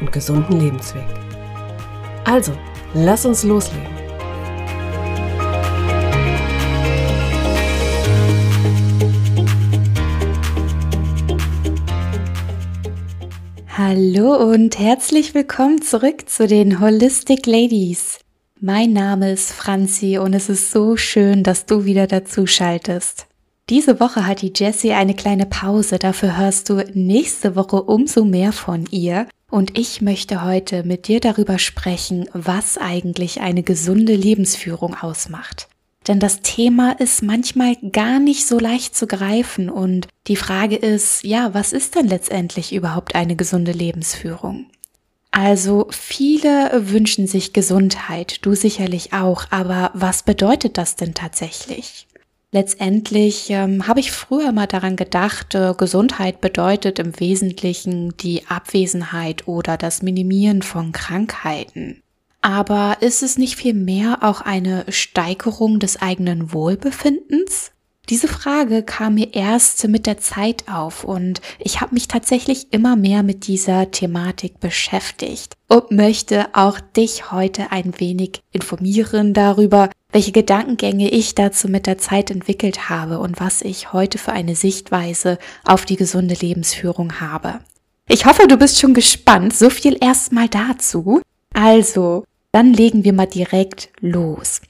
und 0.00 0.12
gesunden 0.12 0.60
Lebensweg. 0.60 1.04
Also, 2.24 2.52
lass 2.94 3.26
uns 3.26 3.42
loslegen. 3.42 3.92
Hallo 13.76 14.36
und 14.36 14.78
herzlich 14.78 15.34
willkommen 15.34 15.82
zurück 15.82 16.28
zu 16.28 16.46
den 16.46 16.80
Holistic 16.80 17.46
Ladies. 17.46 18.20
Mein 18.60 18.92
Name 18.92 19.32
ist 19.32 19.50
Franzi 19.50 20.18
und 20.18 20.34
es 20.34 20.48
ist 20.48 20.70
so 20.70 20.96
schön, 20.96 21.42
dass 21.42 21.66
du 21.66 21.84
wieder 21.84 22.06
dazu 22.06 22.46
schaltest. 22.46 23.26
Diese 23.68 23.98
Woche 23.98 24.26
hat 24.26 24.42
die 24.42 24.52
Jessie 24.54 24.92
eine 24.92 25.14
kleine 25.14 25.46
Pause, 25.46 25.98
dafür 25.98 26.38
hörst 26.38 26.68
du 26.68 26.84
nächste 26.94 27.56
Woche 27.56 27.82
umso 27.82 28.24
mehr 28.24 28.52
von 28.52 28.86
ihr. 28.90 29.26
Und 29.52 29.78
ich 29.78 30.00
möchte 30.00 30.42
heute 30.42 30.82
mit 30.82 31.08
dir 31.08 31.20
darüber 31.20 31.58
sprechen, 31.58 32.26
was 32.32 32.78
eigentlich 32.78 33.42
eine 33.42 33.62
gesunde 33.62 34.14
Lebensführung 34.14 34.94
ausmacht. 34.94 35.68
Denn 36.08 36.18
das 36.18 36.40
Thema 36.40 36.92
ist 36.92 37.22
manchmal 37.22 37.76
gar 37.92 38.18
nicht 38.18 38.46
so 38.46 38.58
leicht 38.58 38.96
zu 38.96 39.06
greifen 39.06 39.68
und 39.68 40.08
die 40.26 40.36
Frage 40.36 40.76
ist, 40.76 41.22
ja, 41.22 41.52
was 41.52 41.74
ist 41.74 41.96
denn 41.96 42.08
letztendlich 42.08 42.72
überhaupt 42.72 43.14
eine 43.14 43.36
gesunde 43.36 43.72
Lebensführung? 43.72 44.70
Also 45.32 45.86
viele 45.90 46.70
wünschen 46.90 47.26
sich 47.26 47.52
Gesundheit, 47.52 48.38
du 48.46 48.54
sicherlich 48.54 49.12
auch, 49.12 49.44
aber 49.50 49.90
was 49.92 50.22
bedeutet 50.22 50.78
das 50.78 50.96
denn 50.96 51.12
tatsächlich? 51.12 52.06
Letztendlich 52.54 53.48
ähm, 53.48 53.88
habe 53.88 54.00
ich 54.00 54.12
früher 54.12 54.52
mal 54.52 54.66
daran 54.66 54.96
gedacht, 54.96 55.54
äh, 55.54 55.72
Gesundheit 55.74 56.42
bedeutet 56.42 56.98
im 56.98 57.18
Wesentlichen 57.18 58.14
die 58.18 58.46
Abwesenheit 58.46 59.48
oder 59.48 59.78
das 59.78 60.02
Minimieren 60.02 60.60
von 60.60 60.92
Krankheiten. 60.92 62.02
Aber 62.42 62.98
ist 63.00 63.22
es 63.22 63.38
nicht 63.38 63.56
vielmehr 63.56 64.18
auch 64.20 64.42
eine 64.42 64.84
Steigerung 64.90 65.78
des 65.78 66.02
eigenen 66.02 66.52
Wohlbefindens? 66.52 67.70
Diese 68.08 68.26
Frage 68.26 68.82
kam 68.82 69.14
mir 69.14 69.32
erst 69.32 69.86
mit 69.86 70.06
der 70.06 70.18
Zeit 70.18 70.64
auf 70.68 71.04
und 71.04 71.40
ich 71.60 71.80
habe 71.80 71.94
mich 71.94 72.08
tatsächlich 72.08 72.72
immer 72.72 72.96
mehr 72.96 73.22
mit 73.22 73.46
dieser 73.46 73.92
Thematik 73.92 74.58
beschäftigt 74.58 75.54
und 75.68 75.92
möchte 75.92 76.48
auch 76.52 76.80
dich 76.80 77.30
heute 77.30 77.70
ein 77.70 77.94
wenig 78.00 78.42
informieren 78.50 79.34
darüber, 79.34 79.88
welche 80.10 80.32
Gedankengänge 80.32 81.10
ich 81.10 81.36
dazu 81.36 81.68
mit 81.68 81.86
der 81.86 81.96
Zeit 81.96 82.30
entwickelt 82.30 82.90
habe 82.90 83.20
und 83.20 83.38
was 83.38 83.62
ich 83.62 83.92
heute 83.92 84.18
für 84.18 84.32
eine 84.32 84.56
Sichtweise 84.56 85.38
auf 85.64 85.84
die 85.84 85.96
gesunde 85.96 86.34
Lebensführung 86.34 87.20
habe. 87.20 87.60
Ich 88.08 88.26
hoffe, 88.26 88.48
du 88.48 88.56
bist 88.56 88.80
schon 88.80 88.94
gespannt. 88.94 89.56
So 89.56 89.70
viel 89.70 89.96
erstmal 90.00 90.48
dazu. 90.48 91.22
Also, 91.54 92.24
dann 92.50 92.74
legen 92.74 93.04
wir 93.04 93.12
mal 93.12 93.26
direkt 93.26 93.90
los. 94.00 94.60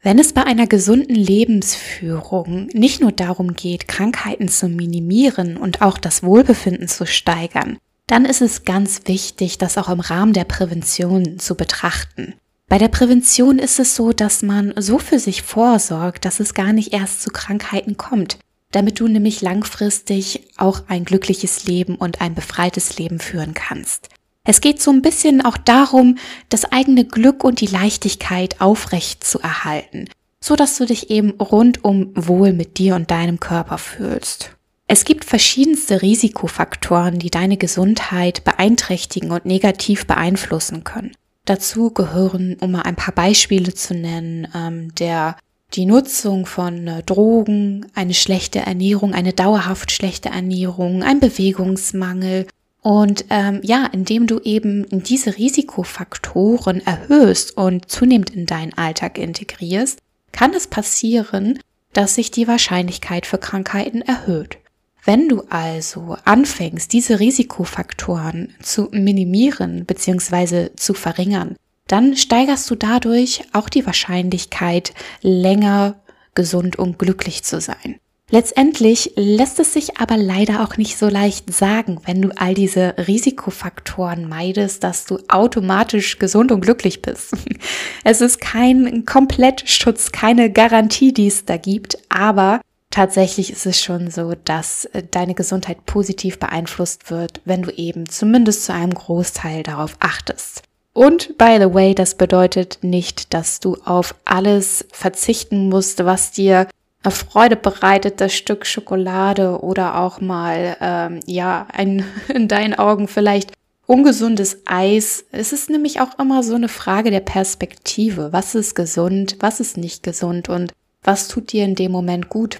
Wenn 0.00 0.18
es 0.18 0.32
bei 0.32 0.44
einer 0.44 0.68
gesunden 0.68 1.16
Lebensführung 1.16 2.68
nicht 2.72 3.00
nur 3.00 3.10
darum 3.10 3.54
geht, 3.54 3.88
Krankheiten 3.88 4.48
zu 4.48 4.68
minimieren 4.68 5.56
und 5.56 5.82
auch 5.82 5.98
das 5.98 6.22
Wohlbefinden 6.22 6.86
zu 6.86 7.04
steigern, 7.04 7.78
dann 8.06 8.24
ist 8.24 8.40
es 8.40 8.64
ganz 8.64 9.02
wichtig, 9.06 9.58
das 9.58 9.76
auch 9.76 9.88
im 9.88 10.00
Rahmen 10.00 10.32
der 10.32 10.44
Prävention 10.44 11.38
zu 11.38 11.56
betrachten. 11.56 12.34
Bei 12.68 12.78
der 12.78 12.88
Prävention 12.88 13.58
ist 13.58 13.78
es 13.80 13.96
so, 13.96 14.12
dass 14.12 14.42
man 14.42 14.72
so 14.76 14.98
für 14.98 15.18
sich 15.18 15.42
vorsorgt, 15.42 16.24
dass 16.24 16.38
es 16.38 16.54
gar 16.54 16.72
nicht 16.72 16.92
erst 16.92 17.22
zu 17.22 17.30
Krankheiten 17.30 17.96
kommt, 17.96 18.38
damit 18.70 19.00
du 19.00 19.08
nämlich 19.08 19.40
langfristig 19.40 20.48
auch 20.56 20.82
ein 20.88 21.04
glückliches 21.04 21.64
Leben 21.64 21.96
und 21.96 22.20
ein 22.20 22.34
befreites 22.34 22.98
Leben 22.98 23.18
führen 23.18 23.54
kannst. 23.54 24.10
Es 24.48 24.62
geht 24.62 24.80
so 24.80 24.90
ein 24.90 25.02
bisschen 25.02 25.44
auch 25.44 25.58
darum, 25.58 26.16
das 26.48 26.64
eigene 26.72 27.04
Glück 27.04 27.44
und 27.44 27.60
die 27.60 27.66
Leichtigkeit 27.66 28.62
aufrecht 28.62 29.22
zu 29.22 29.40
erhalten, 29.40 30.08
so 30.40 30.56
dass 30.56 30.78
du 30.78 30.86
dich 30.86 31.10
eben 31.10 31.32
rundum 31.32 32.12
wohl 32.14 32.54
mit 32.54 32.78
dir 32.78 32.94
und 32.94 33.10
deinem 33.10 33.40
Körper 33.40 33.76
fühlst. 33.76 34.56
Es 34.86 35.04
gibt 35.04 35.26
verschiedenste 35.26 36.00
Risikofaktoren, 36.00 37.18
die 37.18 37.28
deine 37.28 37.58
Gesundheit 37.58 38.42
beeinträchtigen 38.44 39.32
und 39.32 39.44
negativ 39.44 40.06
beeinflussen 40.06 40.82
können. 40.82 41.12
Dazu 41.44 41.90
gehören, 41.90 42.56
um 42.58 42.72
mal 42.72 42.82
ein 42.84 42.96
paar 42.96 43.12
Beispiele 43.12 43.74
zu 43.74 43.92
nennen, 43.92 44.48
ähm, 44.54 44.94
der 44.94 45.36
die 45.74 45.84
Nutzung 45.84 46.46
von 46.46 46.86
äh, 46.86 47.02
Drogen, 47.02 47.84
eine 47.94 48.14
schlechte 48.14 48.60
Ernährung, 48.60 49.12
eine 49.12 49.34
dauerhaft 49.34 49.92
schlechte 49.92 50.30
Ernährung, 50.30 51.02
ein 51.02 51.20
Bewegungsmangel, 51.20 52.46
und 52.82 53.24
ähm, 53.30 53.60
ja, 53.62 53.86
indem 53.86 54.26
du 54.26 54.38
eben 54.40 54.86
diese 54.90 55.36
Risikofaktoren 55.36 56.84
erhöhst 56.86 57.56
und 57.56 57.90
zunehmend 57.90 58.30
in 58.30 58.46
deinen 58.46 58.74
Alltag 58.74 59.18
integrierst, 59.18 59.98
kann 60.32 60.54
es 60.54 60.66
passieren, 60.66 61.58
dass 61.92 62.14
sich 62.14 62.30
die 62.30 62.46
Wahrscheinlichkeit 62.46 63.26
für 63.26 63.38
Krankheiten 63.38 64.02
erhöht. 64.02 64.58
Wenn 65.04 65.28
du 65.28 65.42
also 65.48 66.16
anfängst, 66.24 66.92
diese 66.92 67.18
Risikofaktoren 67.18 68.54
zu 68.62 68.88
minimieren 68.92 69.84
bzw. 69.86 70.70
zu 70.76 70.94
verringern, 70.94 71.56
dann 71.86 72.16
steigerst 72.16 72.70
du 72.70 72.74
dadurch 72.74 73.42
auch 73.52 73.68
die 73.68 73.86
Wahrscheinlichkeit, 73.86 74.92
länger 75.22 75.98
gesund 76.34 76.76
und 76.76 76.98
glücklich 76.98 77.42
zu 77.42 77.60
sein. 77.60 77.98
Letztendlich 78.30 79.12
lässt 79.16 79.58
es 79.58 79.72
sich 79.72 79.98
aber 79.98 80.18
leider 80.18 80.62
auch 80.62 80.76
nicht 80.76 80.98
so 80.98 81.08
leicht 81.08 81.52
sagen, 81.52 82.00
wenn 82.04 82.20
du 82.20 82.30
all 82.36 82.52
diese 82.52 82.94
Risikofaktoren 82.98 84.28
meidest, 84.28 84.84
dass 84.84 85.06
du 85.06 85.18
automatisch 85.28 86.18
gesund 86.18 86.52
und 86.52 86.60
glücklich 86.60 87.00
bist. 87.00 87.32
Es 88.04 88.20
ist 88.20 88.40
kein 88.40 89.04
Komplettschutz, 89.04 90.12
keine 90.12 90.50
Garantie, 90.50 91.12
die 91.12 91.26
es 91.26 91.44
da 91.44 91.56
gibt, 91.56 91.98
aber 92.08 92.60
tatsächlich 92.90 93.50
ist 93.50 93.66
es 93.66 93.82
schon 93.82 94.10
so, 94.10 94.34
dass 94.44 94.86
äh, 94.86 95.02
deine 95.10 95.34
Gesundheit 95.34 95.84
positiv 95.84 96.38
beeinflusst 96.38 97.10
wird, 97.10 97.40
wenn 97.44 97.62
du 97.62 97.70
eben 97.70 98.08
zumindest 98.08 98.64
zu 98.64 98.72
einem 98.72 98.94
Großteil 98.94 99.62
darauf 99.62 99.96
achtest. 100.00 100.62
Und 100.92 101.36
by 101.38 101.58
the 101.60 101.72
way, 101.72 101.94
das 101.94 102.16
bedeutet 102.16 102.78
nicht, 102.82 103.34
dass 103.34 103.60
du 103.60 103.76
auf 103.84 104.14
alles 104.24 104.86
verzichten 104.90 105.68
musst, 105.68 106.04
was 106.04 106.32
dir 106.32 106.66
Freude 107.04 107.56
bereitet, 107.56 108.20
das 108.20 108.34
Stück 108.34 108.66
Schokolade 108.66 109.62
oder 109.62 109.98
auch 109.98 110.20
mal, 110.20 110.76
ähm, 110.80 111.20
ja, 111.26 111.66
ein 111.72 112.04
in 112.28 112.48
deinen 112.48 112.74
Augen 112.74 113.08
vielleicht 113.08 113.52
ungesundes 113.86 114.62
Eis. 114.66 115.24
Es 115.32 115.52
ist 115.52 115.70
nämlich 115.70 116.00
auch 116.00 116.18
immer 116.18 116.42
so 116.42 116.54
eine 116.54 116.68
Frage 116.68 117.10
der 117.10 117.20
Perspektive. 117.20 118.32
Was 118.32 118.54
ist 118.54 118.74
gesund, 118.74 119.36
was 119.40 119.60
ist 119.60 119.76
nicht 119.76 120.02
gesund 120.02 120.48
und 120.48 120.72
was 121.02 121.28
tut 121.28 121.52
dir 121.52 121.64
in 121.64 121.74
dem 121.74 121.90
Moment 121.92 122.28
gut? 122.28 122.58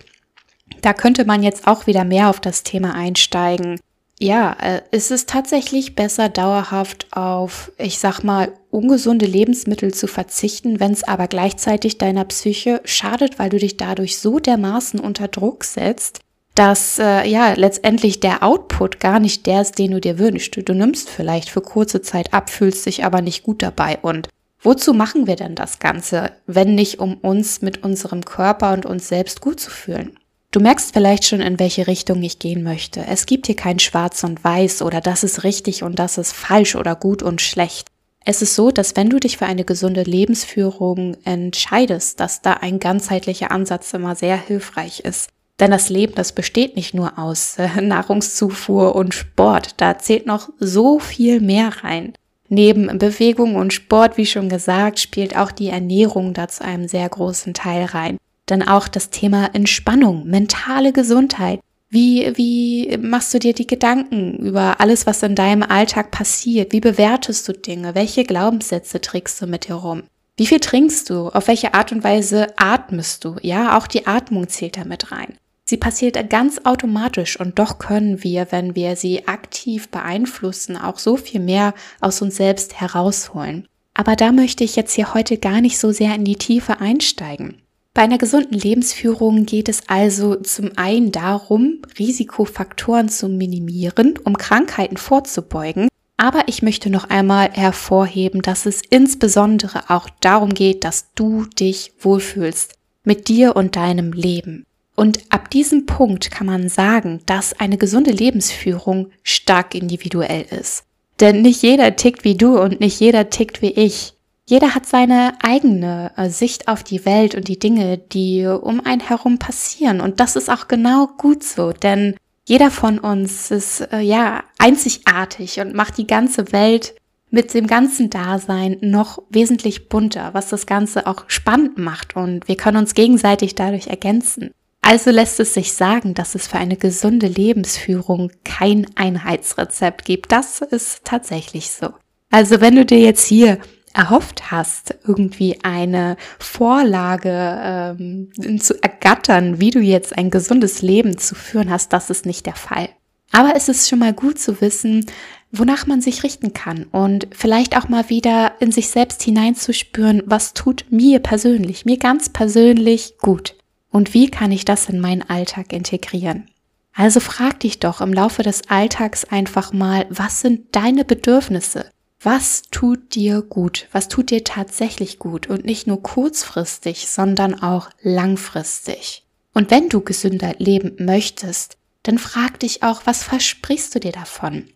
Da 0.81 0.95
könnte 0.95 1.25
man 1.25 1.43
jetzt 1.43 1.67
auch 1.67 1.87
wieder 1.87 2.05
mehr 2.05 2.31
auf 2.31 2.41
das 2.41 2.63
Thema 2.63 2.95
einsteigen. 2.95 3.79
Ja, 4.21 4.57
äh, 4.61 4.83
es 4.91 5.13
ist 5.13 5.29
tatsächlich 5.29 5.95
besser, 5.95 6.29
dauerhaft 6.29 7.07
auf, 7.13 7.71
ich 7.79 7.99
sag 7.99 8.23
mal, 8.25 8.53
ungesunde 8.71 9.27
Lebensmittel 9.27 9.95
zu 9.95 10.09
verzichten, 10.09 10.81
wenn 10.81 10.93
es 10.93 11.05
aber 11.05 11.29
gleichzeitig 11.29 11.99
deiner 11.99 12.25
Psyche 12.25 12.81
schadet, 12.85 13.39
weil 13.39 13.51
du 13.51 13.59
dich 13.59 13.77
dadurch 13.77 14.19
so 14.19 14.41
dermaßen 14.41 14.99
unter 14.99 15.29
Druck 15.29 15.63
setzt, 15.63 16.19
dass 16.57 16.99
äh, 16.99 17.29
ja 17.29 17.53
letztendlich 17.55 18.19
der 18.19 18.43
Output 18.43 18.99
gar 18.99 19.21
nicht 19.21 19.47
der 19.47 19.63
ist, 19.63 19.79
den 19.79 19.93
du 19.93 20.01
dir 20.01 20.19
wünschst. 20.19 20.69
Du 20.69 20.75
nimmst 20.75 21.09
vielleicht 21.09 21.49
für 21.49 21.61
kurze 21.61 22.03
Zeit 22.03 22.35
ab, 22.35 22.51
fühlst 22.51 22.87
dich 22.87 23.05
aber 23.05 23.23
nicht 23.23 23.45
gut 23.45 23.63
dabei. 23.63 23.99
Und 24.03 24.29
wozu 24.61 24.95
machen 24.95 25.29
wir 25.29 25.37
denn 25.37 25.55
das 25.55 25.79
Ganze, 25.79 26.33
wenn 26.49 26.75
nicht 26.75 26.99
um 26.99 27.15
uns 27.19 27.63
mit 27.63 27.85
unserem 27.85 28.25
Körper 28.25 28.73
und 28.73 28.85
uns 28.85 29.07
selbst 29.07 29.41
gut 29.41 29.61
zu 29.61 29.71
fühlen? 29.71 30.18
Du 30.51 30.61
merkst 30.61 30.95
vielleicht 30.95 31.27
schon, 31.27 31.41
in 31.41 31.59
welche 31.59 31.87
Richtung 31.87 32.23
ich 32.23 32.39
gehen 32.39 32.63
möchte. 32.63 33.05
Es 33.07 33.27
gibt 33.27 33.47
hier 33.47 33.57
kein 33.57 33.79
Schwarz 33.79 34.25
und 34.25 34.43
Weiß 34.43 34.81
oder 34.81 35.03
das 35.03 35.23
ist 35.23 35.45
richtig 35.45 35.83
und 35.83 35.99
das 35.99 36.17
ist 36.17 36.33
falsch 36.33 36.75
oder 36.75 36.97
gut 36.97 37.23
und 37.23 37.43
schlecht. 37.43 37.89
Es 38.25 38.41
ist 38.41 38.55
so, 38.55 38.71
dass 38.71 38.97
wenn 38.97 39.11
du 39.11 39.21
dich 39.21 39.37
für 39.37 39.45
eine 39.45 39.65
gesunde 39.65 40.03
Lebensführung 40.03 41.17
entscheidest, 41.25 42.21
dass 42.21 42.41
da 42.41 42.55
ein 42.55 42.79
ganzheitlicher 42.79 43.51
Ansatz 43.51 43.93
immer 43.93 44.15
sehr 44.15 44.39
hilfreich 44.39 45.01
ist. 45.01 45.29
Denn 45.61 45.71
das 45.71 45.91
Leben, 45.91 46.15
das 46.15 46.33
besteht 46.33 46.77
nicht 46.77 46.95
nur 46.95 47.19
aus 47.19 47.59
äh, 47.59 47.81
Nahrungszufuhr 47.83 48.95
und 48.95 49.13
Sport, 49.13 49.75
da 49.79 49.99
zählt 49.99 50.27
noch 50.27 50.49
so 50.59 50.99
viel 50.99 51.41
mehr 51.41 51.85
rein. 51.85 52.15
Neben 52.49 52.99
Bewegung 52.99 53.57
und 53.57 53.75
Sport, 53.75 54.17
wie 54.17 54.25
schon 54.25 54.49
gesagt, 54.49 54.99
spielt 54.99 55.37
auch 55.37 55.53
die 55.53 55.69
Ernährung 55.69 56.33
da 56.33 56.49
zu 56.49 56.65
einem 56.65 56.89
sehr 56.89 57.07
großen 57.07 57.53
Teil 57.53 57.85
rein. 57.85 58.17
Dann 58.49 58.63
auch 58.63 58.89
das 58.89 59.11
Thema 59.11 59.55
Entspannung, 59.55 60.27
mentale 60.27 60.93
Gesundheit. 60.93 61.61
Wie, 61.91 62.33
wie 62.35 62.97
machst 62.99 63.33
du 63.33 63.39
dir 63.39 63.53
die 63.53 63.67
Gedanken 63.67 64.39
über 64.39 64.81
alles, 64.81 65.07
was 65.07 65.23
in 65.23 65.35
deinem 65.35 65.63
Alltag 65.63 66.11
passiert? 66.11 66.73
Wie 66.73 66.81
bewertest 66.81 67.47
du 67.47 67.53
Dinge? 67.53 67.95
Welche 67.95 68.25
Glaubenssätze 68.25 69.01
trägst 69.03 69.41
du 69.41 69.47
mit 69.47 69.69
dir 69.69 69.75
rum? 69.75 70.03
Wie 70.39 70.47
viel 70.47 70.61
trinkst 70.61 71.11
du? 71.11 71.29
Auf 71.29 71.49
welche 71.49 71.75
Art 71.75 71.93
und 71.93 72.05
Weise 72.05 72.47
atmest 72.57 73.25
du? 73.25 73.37
Ja, 73.43 73.77
auch 73.77 73.87
die 73.87 74.07
Atmung 74.07 74.49
zählt 74.49 74.79
da 74.79 74.85
mit 74.85 75.13
rein. 75.13 75.37
Sie 75.65 75.77
passiert 75.77 76.31
ganz 76.31 76.63
automatisch 76.65 77.39
und 77.39 77.59
doch 77.59 77.79
können 77.79 78.25
wir, 78.25 78.47
wenn 78.51 78.75
wir 78.75 78.97
sie 78.97 79.29
aktiv 79.29 79.91
beeinflussen, 79.91 80.79
auch 80.79 80.99
so 80.99 81.19
viel 81.19 81.41
mehr 81.41 81.75
aus 82.01 82.23
uns 82.23 82.37
selbst 82.37 82.81
herausholen. 82.81 83.69
Aber 83.93 84.17
da 84.17 84.33
möchte 84.33 84.65
ich 84.65 84.77
jetzt 84.77 84.95
hier 84.95 85.13
heute 85.13 85.37
gar 85.37 85.61
nicht 85.61 85.79
so 85.79 85.93
sehr 85.93 86.15
in 86.15 86.25
die 86.25 86.37
Tiefe 86.37 86.81
einsteigen. 86.81 87.61
Bei 87.99 88.05
einer 88.05 88.19
gesunden 88.19 88.57
Lebensführung 88.57 89.45
geht 89.45 89.69
es 89.69 89.83
also 89.89 90.37
zum 90.37 90.71
einen 90.77 91.11
darum, 91.11 91.83
Risikofaktoren 91.99 93.09
zu 93.09 93.29
minimieren, 93.29 94.15
um 94.23 94.39
Krankheiten 94.39 94.97
vorzubeugen. 94.97 95.89
Aber 96.17 96.45
ich 96.47 96.63
möchte 96.63 96.91
noch 96.91 97.11
einmal 97.11 97.51
hervorheben, 97.51 98.41
dass 98.41 98.67
es 98.67 98.83
insbesondere 98.89 99.91
auch 99.91 100.09
darum 100.21 100.55
geht, 100.55 100.85
dass 100.85 101.13
du 101.17 101.47
dich 101.47 101.91
wohlfühlst 101.99 102.75
mit 103.03 103.27
dir 103.27 103.57
und 103.57 103.75
deinem 103.75 104.13
Leben. 104.13 104.65
Und 104.95 105.19
ab 105.31 105.51
diesem 105.51 105.85
Punkt 105.85 106.31
kann 106.31 106.47
man 106.47 106.69
sagen, 106.69 107.23
dass 107.27 107.59
eine 107.59 107.79
gesunde 107.79 108.13
Lebensführung 108.13 109.11
stark 109.25 109.75
individuell 109.75 110.47
ist. 110.57 110.85
Denn 111.19 111.43
nicht 111.43 111.63
jeder 111.63 111.97
tickt 111.97 112.23
wie 112.23 112.37
du 112.37 112.61
und 112.61 112.79
nicht 112.79 113.01
jeder 113.01 113.29
tickt 113.29 113.61
wie 113.61 113.73
ich. 113.73 114.15
Jeder 114.49 114.75
hat 114.75 114.87
seine 114.87 115.35
eigene 115.43 116.11
äh, 116.17 116.31
Sicht 116.31 116.69
auf 116.69 116.83
die 116.83 117.05
Welt 117.05 117.35
und 117.35 117.49
die 117.49 117.59
Dinge, 117.59 117.99
die 117.99 118.47
um 118.47 118.81
einen 118.81 119.03
herum 119.03 119.39
passieren. 119.39 120.01
Und 120.01 120.21
das 120.21 120.37
ist 120.37 120.49
auch 120.49 120.69
genau 120.69 121.07
gut 121.19 121.45
so, 121.45 121.73
denn 121.73 122.17
jeder 122.47 122.71
von 122.71 122.99
uns 122.99 123.51
ist 123.51 123.83
äh, 123.93 124.01
ja 124.01 124.43
einzigartig 124.57 125.61
und 125.61 125.75
macht 125.75 125.99
die 125.99 126.07
ganze 126.07 126.51
Welt 126.51 126.95
mit 127.31 127.53
dem 127.53 127.67
ganzen 127.67 128.09
Dasein 128.09 128.79
noch 128.81 129.23
wesentlich 129.29 129.91
bunter, 129.91 130.31
was 130.33 130.49
das 130.49 130.65
Ganze 130.65 131.07
auch 131.07 131.25
spannend 131.27 131.77
macht 131.77 132.17
und 132.17 132.49
wir 132.49 132.57
können 132.57 132.79
uns 132.79 132.95
gegenseitig 132.95 133.55
dadurch 133.55 133.89
ergänzen. 133.89 134.51
Also 134.81 135.11
lässt 135.11 135.39
es 135.41 135.53
sich 135.53 135.75
sagen, 135.75 136.15
dass 136.15 136.35
es 136.35 136.47
für 136.47 136.57
eine 136.57 136.79
gesunde 136.79 137.27
Lebensführung 137.27 138.33
kein 138.45 138.87
Einheitsrezept 138.95 140.07
gibt. 140.07 140.33
Das 140.33 140.63
ist 140.63 141.05
tatsächlich 141.05 141.71
so. 141.71 141.91
Also 142.31 142.63
wenn 142.63 142.77
du 142.77 142.87
dir 142.87 143.01
jetzt 143.01 143.27
hier 143.27 143.59
erhofft 143.95 144.51
hast, 144.51 144.97
irgendwie 145.07 145.59
eine 145.63 146.17
Vorlage 146.39 147.97
ähm, 147.99 148.61
zu 148.61 148.83
ergattern, 148.83 149.61
wie 149.61 149.71
du 149.71 149.81
jetzt 149.81 150.17
ein 150.17 150.31
gesundes 150.31 150.83
Leben 150.83 151.19
zu 151.19 151.35
führen 151.35 151.71
hast, 151.71 151.93
das 151.93 152.11
ist 152.11 152.27
nicht 152.27 152.47
der 152.47 152.57
Fall. 152.57 152.89
Aber 153.31 153.55
es 153.55 153.69
ist 153.69 153.89
schon 153.89 153.99
mal 153.99 154.13
gut 154.13 154.39
zu 154.39 154.61
wissen, 154.61 155.05
wonach 155.53 155.87
man 155.87 156.01
sich 156.01 156.23
richten 156.25 156.53
kann 156.53 156.85
und 156.85 157.29
vielleicht 157.33 157.77
auch 157.77 157.89
mal 157.89 158.09
wieder 158.11 158.53
in 158.61 158.73
sich 158.73 158.89
selbst 158.89 159.23
hineinzuspüren, 159.23 160.23
was 160.27 160.55
tut 160.55 160.87
mir 160.91 161.21
persönlich, 161.21 161.85
mir 161.85 161.99
ganz 161.99 162.29
persönlich 162.29 163.15
gut. 163.19 163.55
Und 163.91 164.13
wie 164.13 164.31
kann 164.31 164.53
ich 164.53 164.65
das 164.65 164.89
in 164.89 165.01
meinen 165.01 165.23
Alltag 165.23 165.73
integrieren? 165.73 166.47
Also 166.95 167.21
frag 167.21 167.61
dich 167.61 167.79
doch 167.79 168.01
im 168.01 168.13
Laufe 168.13 168.43
des 168.43 168.69
Alltags 168.69 169.25
einfach 169.25 169.73
mal, 169.73 170.07
was 170.11 170.41
sind 170.41 170.75
deine 170.75 171.05
Bedürfnisse? 171.05 171.91
Was 172.21 172.63
tut 172.71 173.15
dir 173.15 173.43
gut? 173.43 173.87
Was 173.93 174.09
tut 174.09 174.31
dir 174.31 174.43
tatsächlich 174.43 175.19
gut? 175.19 175.47
Und 175.49 175.65
nicht 175.65 175.87
nur 175.87 176.03
kurzfristig, 176.03 177.09
sondern 177.09 177.63
auch 177.63 177.91
langfristig. 178.03 179.25
Und 179.55 179.71
wenn 179.71 179.89
du 179.89 180.01
gesünder 180.01 180.55
leben 180.59 180.97
möchtest, 180.99 181.77
dann 182.03 182.19
frag 182.19 182.59
dich 182.61 182.83
auch, 182.83 183.03
was 183.05 183.23
versprichst 183.23 183.95
du 183.95 184.01
dir 184.01 184.13
davon? 184.13 184.69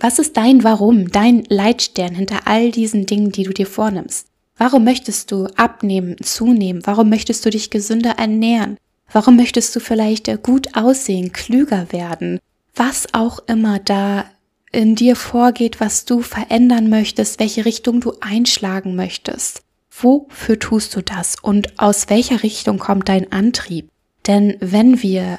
Was 0.00 0.18
ist 0.18 0.36
dein 0.36 0.64
Warum, 0.64 1.12
dein 1.12 1.44
Leitstern 1.48 2.14
hinter 2.14 2.46
all 2.46 2.72
diesen 2.72 3.06
Dingen, 3.06 3.30
die 3.30 3.44
du 3.44 3.52
dir 3.52 3.66
vornimmst? 3.66 4.26
Warum 4.56 4.84
möchtest 4.84 5.30
du 5.30 5.46
abnehmen, 5.56 6.16
zunehmen? 6.22 6.82
Warum 6.84 7.08
möchtest 7.08 7.44
du 7.44 7.50
dich 7.50 7.70
gesünder 7.70 8.12
ernähren? 8.18 8.76
Warum 9.12 9.36
möchtest 9.36 9.74
du 9.76 9.80
vielleicht 9.80 10.42
gut 10.42 10.74
aussehen, 10.74 11.32
klüger 11.32 11.92
werden? 11.92 12.40
Was 12.74 13.12
auch 13.12 13.40
immer 13.46 13.78
da 13.78 14.24
in 14.72 14.94
dir 14.94 15.16
vorgeht, 15.16 15.80
was 15.80 16.04
du 16.04 16.22
verändern 16.22 16.88
möchtest, 16.88 17.38
welche 17.38 17.64
Richtung 17.64 18.00
du 18.00 18.14
einschlagen 18.20 18.96
möchtest. 18.96 19.62
Wofür 19.90 20.58
tust 20.58 20.96
du 20.96 21.02
das 21.02 21.36
und 21.40 21.78
aus 21.78 22.08
welcher 22.08 22.42
Richtung 22.42 22.78
kommt 22.78 23.08
dein 23.08 23.30
Antrieb? 23.30 23.88
Denn 24.26 24.56
wenn 24.60 25.02
wir 25.02 25.38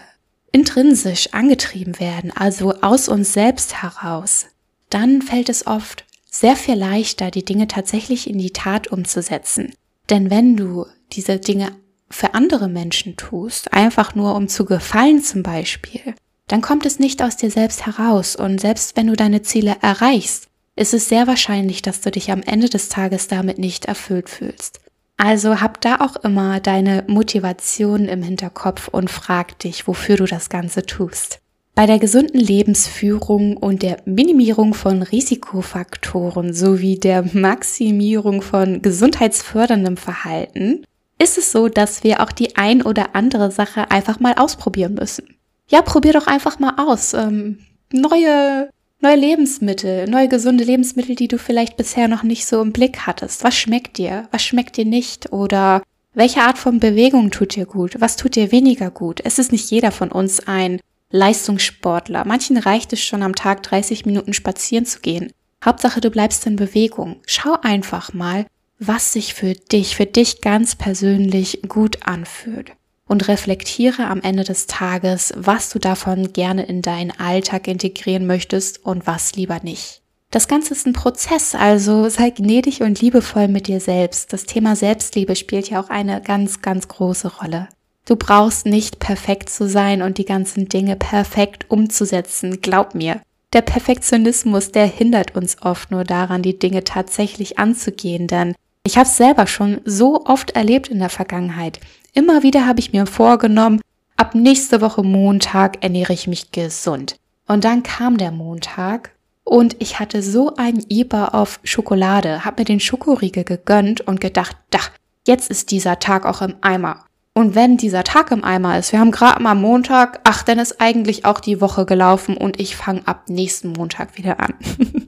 intrinsisch 0.51 1.33
angetrieben 1.33 1.99
werden, 1.99 2.31
also 2.31 2.75
aus 2.81 3.09
uns 3.09 3.33
selbst 3.33 3.81
heraus, 3.81 4.45
dann 4.89 5.23
fällt 5.23 5.49
es 5.49 5.65
oft 5.65 6.05
sehr 6.29 6.55
viel 6.55 6.75
leichter, 6.75 7.31
die 7.31 7.45
Dinge 7.45 7.67
tatsächlich 7.67 8.29
in 8.29 8.37
die 8.37 8.51
Tat 8.51 8.87
umzusetzen. 8.87 9.73
Denn 10.09 10.29
wenn 10.29 10.55
du 10.55 10.85
diese 11.11 11.39
Dinge 11.39 11.71
für 12.09 12.35
andere 12.35 12.67
Menschen 12.67 13.17
tust, 13.17 13.73
einfach 13.73 14.13
nur 14.13 14.35
um 14.35 14.47
zu 14.47 14.65
gefallen 14.65 15.23
zum 15.23 15.41
Beispiel, 15.41 16.13
dann 16.47 16.61
kommt 16.61 16.85
es 16.85 16.99
nicht 16.99 17.21
aus 17.23 17.37
dir 17.37 17.49
selbst 17.49 17.85
heraus 17.85 18.35
und 18.35 18.59
selbst 18.59 18.97
wenn 18.97 19.07
du 19.07 19.15
deine 19.15 19.41
Ziele 19.41 19.77
erreichst, 19.81 20.47
ist 20.75 20.93
es 20.93 21.07
sehr 21.07 21.27
wahrscheinlich, 21.27 21.81
dass 21.81 22.01
du 22.01 22.11
dich 22.11 22.31
am 22.31 22.41
Ende 22.41 22.69
des 22.69 22.89
Tages 22.89 23.27
damit 23.27 23.57
nicht 23.59 23.85
erfüllt 23.85 24.29
fühlst. 24.29 24.79
Also 25.17 25.61
hab 25.61 25.79
da 25.81 25.97
auch 25.97 26.15
immer 26.17 26.59
deine 26.59 27.03
Motivation 27.07 28.07
im 28.07 28.23
Hinterkopf 28.23 28.87
und 28.87 29.09
frag 29.09 29.59
dich, 29.59 29.87
wofür 29.87 30.17
du 30.17 30.25
das 30.25 30.49
Ganze 30.49 30.85
tust. 30.85 31.39
Bei 31.75 31.87
der 31.87 31.97
gesunden 31.97 32.39
Lebensführung 32.39 33.57
und 33.57 33.81
der 33.81 33.97
Minimierung 34.05 34.73
von 34.73 35.01
Risikofaktoren 35.01 36.53
sowie 36.53 36.99
der 36.99 37.23
Maximierung 37.33 38.41
von 38.41 38.81
gesundheitsförderndem 38.81 39.97
Verhalten 39.97 40.83
ist 41.19 41.37
es 41.37 41.51
so, 41.51 41.69
dass 41.69 42.03
wir 42.03 42.21
auch 42.21 42.31
die 42.31 42.57
ein 42.57 42.83
oder 42.83 43.15
andere 43.15 43.49
Sache 43.49 43.89
einfach 43.89 44.19
mal 44.19 44.33
ausprobieren 44.33 44.95
müssen. 44.95 45.35
Ja, 45.73 45.81
probier 45.81 46.13
doch 46.13 46.27
einfach 46.27 46.59
mal 46.59 46.75
aus. 46.77 47.15
Ähm, 47.15 47.57
neue, 47.91 48.69
neue 49.01 49.15
Lebensmittel, 49.15 50.07
neue 50.07 50.27
gesunde 50.27 50.63
Lebensmittel, 50.63 51.15
die 51.15 51.27
du 51.27 51.39
vielleicht 51.39 51.77
bisher 51.77 52.07
noch 52.07 52.21
nicht 52.21 52.45
so 52.45 52.61
im 52.61 52.71
Blick 52.71 53.07
hattest. 53.07 53.43
Was 53.43 53.55
schmeckt 53.55 53.97
dir? 53.97 54.27
Was 54.29 54.43
schmeckt 54.43 54.77
dir 54.77 54.85
nicht? 54.85 55.33
Oder 55.33 55.81
welche 56.13 56.41
Art 56.41 56.59
von 56.59 56.79
Bewegung 56.79 57.31
tut 57.31 57.55
dir 57.55 57.65
gut? 57.65 57.95
Was 57.97 58.17
tut 58.17 58.35
dir 58.35 58.51
weniger 58.51 58.91
gut? 58.91 59.19
Es 59.23 59.39
ist 59.39 59.51
nicht 59.51 59.71
jeder 59.71 59.89
von 59.89 60.11
uns 60.11 60.47
ein 60.47 60.79
Leistungssportler. 61.09 62.23
Manchen 62.23 62.57
reicht 62.57 62.93
es 62.93 63.01
schon 63.01 63.23
am 63.23 63.33
Tag 63.33 63.63
30 63.63 64.05
Minuten 64.05 64.33
spazieren 64.33 64.85
zu 64.85 64.99
gehen. 64.99 65.31
Hauptsache, 65.65 66.01
du 66.01 66.11
bleibst 66.11 66.45
in 66.45 66.55
Bewegung. 66.55 67.15
Schau 67.25 67.57
einfach 67.63 68.13
mal, 68.13 68.45
was 68.77 69.11
sich 69.11 69.33
für 69.33 69.55
dich, 69.55 69.95
für 69.95 70.05
dich 70.05 70.41
ganz 70.41 70.75
persönlich 70.75 71.63
gut 71.67 72.05
anfühlt. 72.05 72.73
Und 73.07 73.27
reflektiere 73.27 74.07
am 74.07 74.21
Ende 74.21 74.43
des 74.43 74.67
Tages, 74.67 75.33
was 75.35 75.69
du 75.69 75.79
davon 75.79 76.33
gerne 76.33 76.65
in 76.65 76.81
deinen 76.81 77.11
Alltag 77.11 77.67
integrieren 77.67 78.25
möchtest 78.25 78.85
und 78.85 79.05
was 79.05 79.35
lieber 79.35 79.59
nicht. 79.61 80.01
Das 80.31 80.47
Ganze 80.47 80.73
ist 80.73 80.87
ein 80.87 80.93
Prozess, 80.93 81.53
also 81.53 82.09
sei 82.09 82.31
gnädig 82.31 82.81
und 82.81 82.99
liebevoll 83.01 83.47
mit 83.47 83.67
dir 83.67 83.79
selbst. 83.79 84.33
Das 84.33 84.45
Thema 84.45 84.75
Selbstliebe 84.75 85.35
spielt 85.35 85.69
ja 85.69 85.79
auch 85.79 85.89
eine 85.89 86.21
ganz, 86.21 86.61
ganz 86.61 86.87
große 86.87 87.37
Rolle. 87.37 87.67
Du 88.05 88.15
brauchst 88.15 88.65
nicht 88.65 88.97
perfekt 88.97 89.49
zu 89.49 89.69
sein 89.69 90.01
und 90.01 90.17
die 90.17 90.25
ganzen 90.25 90.67
Dinge 90.67 90.95
perfekt 90.95 91.69
umzusetzen, 91.69 92.61
glaub 92.61 92.95
mir. 92.95 93.21
Der 93.53 93.61
Perfektionismus, 93.61 94.71
der 94.71 94.87
hindert 94.87 95.35
uns 95.35 95.61
oft 95.61 95.91
nur 95.91 96.03
daran, 96.03 96.41
die 96.41 96.57
Dinge 96.57 96.83
tatsächlich 96.83 97.59
anzugehen, 97.59 98.27
denn 98.27 98.55
ich 98.85 98.97
habe 98.97 99.07
es 99.07 99.15
selber 99.15 99.45
schon 99.45 99.81
so 99.85 100.25
oft 100.25 100.51
erlebt 100.51 100.87
in 100.87 100.97
der 100.97 101.09
Vergangenheit. 101.09 101.79
Immer 102.13 102.43
wieder 102.43 102.67
habe 102.67 102.79
ich 102.79 102.93
mir 102.93 103.07
vorgenommen, 103.07 103.81
ab 104.17 104.35
nächste 104.35 104.81
Woche 104.81 105.01
Montag 105.01 105.83
ernähre 105.83 106.13
ich 106.13 106.27
mich 106.27 106.51
gesund. 106.51 107.15
Und 107.47 107.63
dann 107.63 107.81
kam 107.81 108.17
der 108.17 108.31
Montag 108.31 109.15
und 109.43 109.75
ich 109.79 109.99
hatte 109.99 110.21
so 110.21 110.55
ein 110.55 110.85
Iber 110.89 111.33
auf 111.33 111.59
Schokolade, 111.63 112.45
habe 112.45 112.61
mir 112.61 112.65
den 112.65 112.79
Schokoriegel 112.79 113.43
gegönnt 113.43 114.01
und 114.01 114.21
gedacht, 114.21 114.55
da, 114.69 114.79
jetzt 115.25 115.49
ist 115.49 115.71
dieser 115.71 115.97
Tag 115.97 116.27
auch 116.27 116.43
im 116.43 116.55
Eimer. 116.61 117.03
Und 117.33 117.55
wenn 117.55 117.77
dieser 117.77 118.03
Tag 118.03 118.29
im 118.29 118.43
Eimer 118.43 118.77
ist, 118.77 118.91
wir 118.91 118.99
haben 118.99 119.09
gerade 119.09 119.41
mal 119.41 119.55
Montag, 119.55 120.19
ach, 120.23 120.43
dann 120.43 120.59
ist 120.59 120.79
eigentlich 120.79 121.25
auch 121.25 121.39
die 121.39 121.61
Woche 121.61 121.87
gelaufen 121.87 122.37
und 122.37 122.59
ich 122.59 122.75
fange 122.75 123.01
ab 123.07 123.23
nächsten 123.27 123.69
Montag 123.69 124.19
wieder 124.19 124.39
an. 124.39 124.53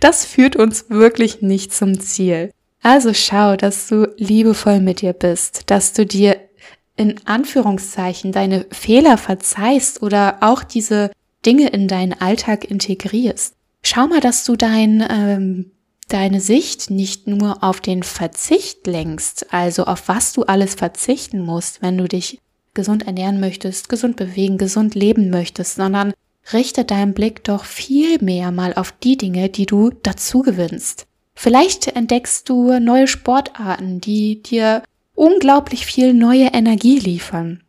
das 0.00 0.24
führt 0.24 0.54
uns 0.54 0.88
wirklich 0.88 1.42
nicht 1.42 1.74
zum 1.74 1.98
Ziel. 1.98 2.52
Also 2.84 3.14
schau, 3.14 3.56
dass 3.56 3.88
du 3.88 4.12
liebevoll 4.18 4.78
mit 4.78 5.00
dir 5.00 5.14
bist, 5.14 5.70
dass 5.70 5.94
du 5.94 6.04
dir 6.04 6.38
in 6.96 7.20
Anführungszeichen 7.26 8.32
deine 8.32 8.66
Fehler 8.70 9.18
verzeihst 9.18 10.02
oder 10.02 10.38
auch 10.40 10.62
diese 10.62 11.10
Dinge 11.44 11.68
in 11.68 11.88
deinen 11.88 12.12
Alltag 12.12 12.64
integrierst. 12.64 13.54
Schau 13.82 14.06
mal, 14.06 14.20
dass 14.20 14.44
du 14.44 14.56
dein, 14.56 15.06
ähm, 15.10 15.70
deine 16.08 16.40
Sicht 16.40 16.90
nicht 16.90 17.26
nur 17.26 17.62
auf 17.62 17.80
den 17.80 18.02
Verzicht 18.02 18.86
lenkst, 18.86 19.52
also 19.52 19.84
auf 19.84 20.08
was 20.08 20.32
du 20.32 20.44
alles 20.44 20.74
verzichten 20.74 21.40
musst, 21.40 21.82
wenn 21.82 21.98
du 21.98 22.08
dich 22.08 22.38
gesund 22.72 23.06
ernähren 23.06 23.40
möchtest, 23.40 23.88
gesund 23.88 24.16
bewegen, 24.16 24.58
gesund 24.58 24.94
leben 24.94 25.30
möchtest, 25.30 25.76
sondern 25.76 26.12
richte 26.52 26.84
deinen 26.84 27.14
Blick 27.14 27.44
doch 27.44 27.64
viel 27.64 28.22
mehr 28.22 28.50
mal 28.50 28.74
auf 28.74 28.92
die 28.92 29.16
Dinge, 29.16 29.48
die 29.48 29.66
du 29.66 29.90
dazu 30.02 30.42
gewinnst. 30.42 31.06
Vielleicht 31.34 31.88
entdeckst 31.88 32.48
du 32.48 32.78
neue 32.78 33.06
Sportarten, 33.06 34.00
die 34.00 34.42
dir 34.42 34.82
unglaublich 35.14 35.86
viel 35.86 36.14
neue 36.14 36.48
Energie 36.48 36.98
liefern. 36.98 37.62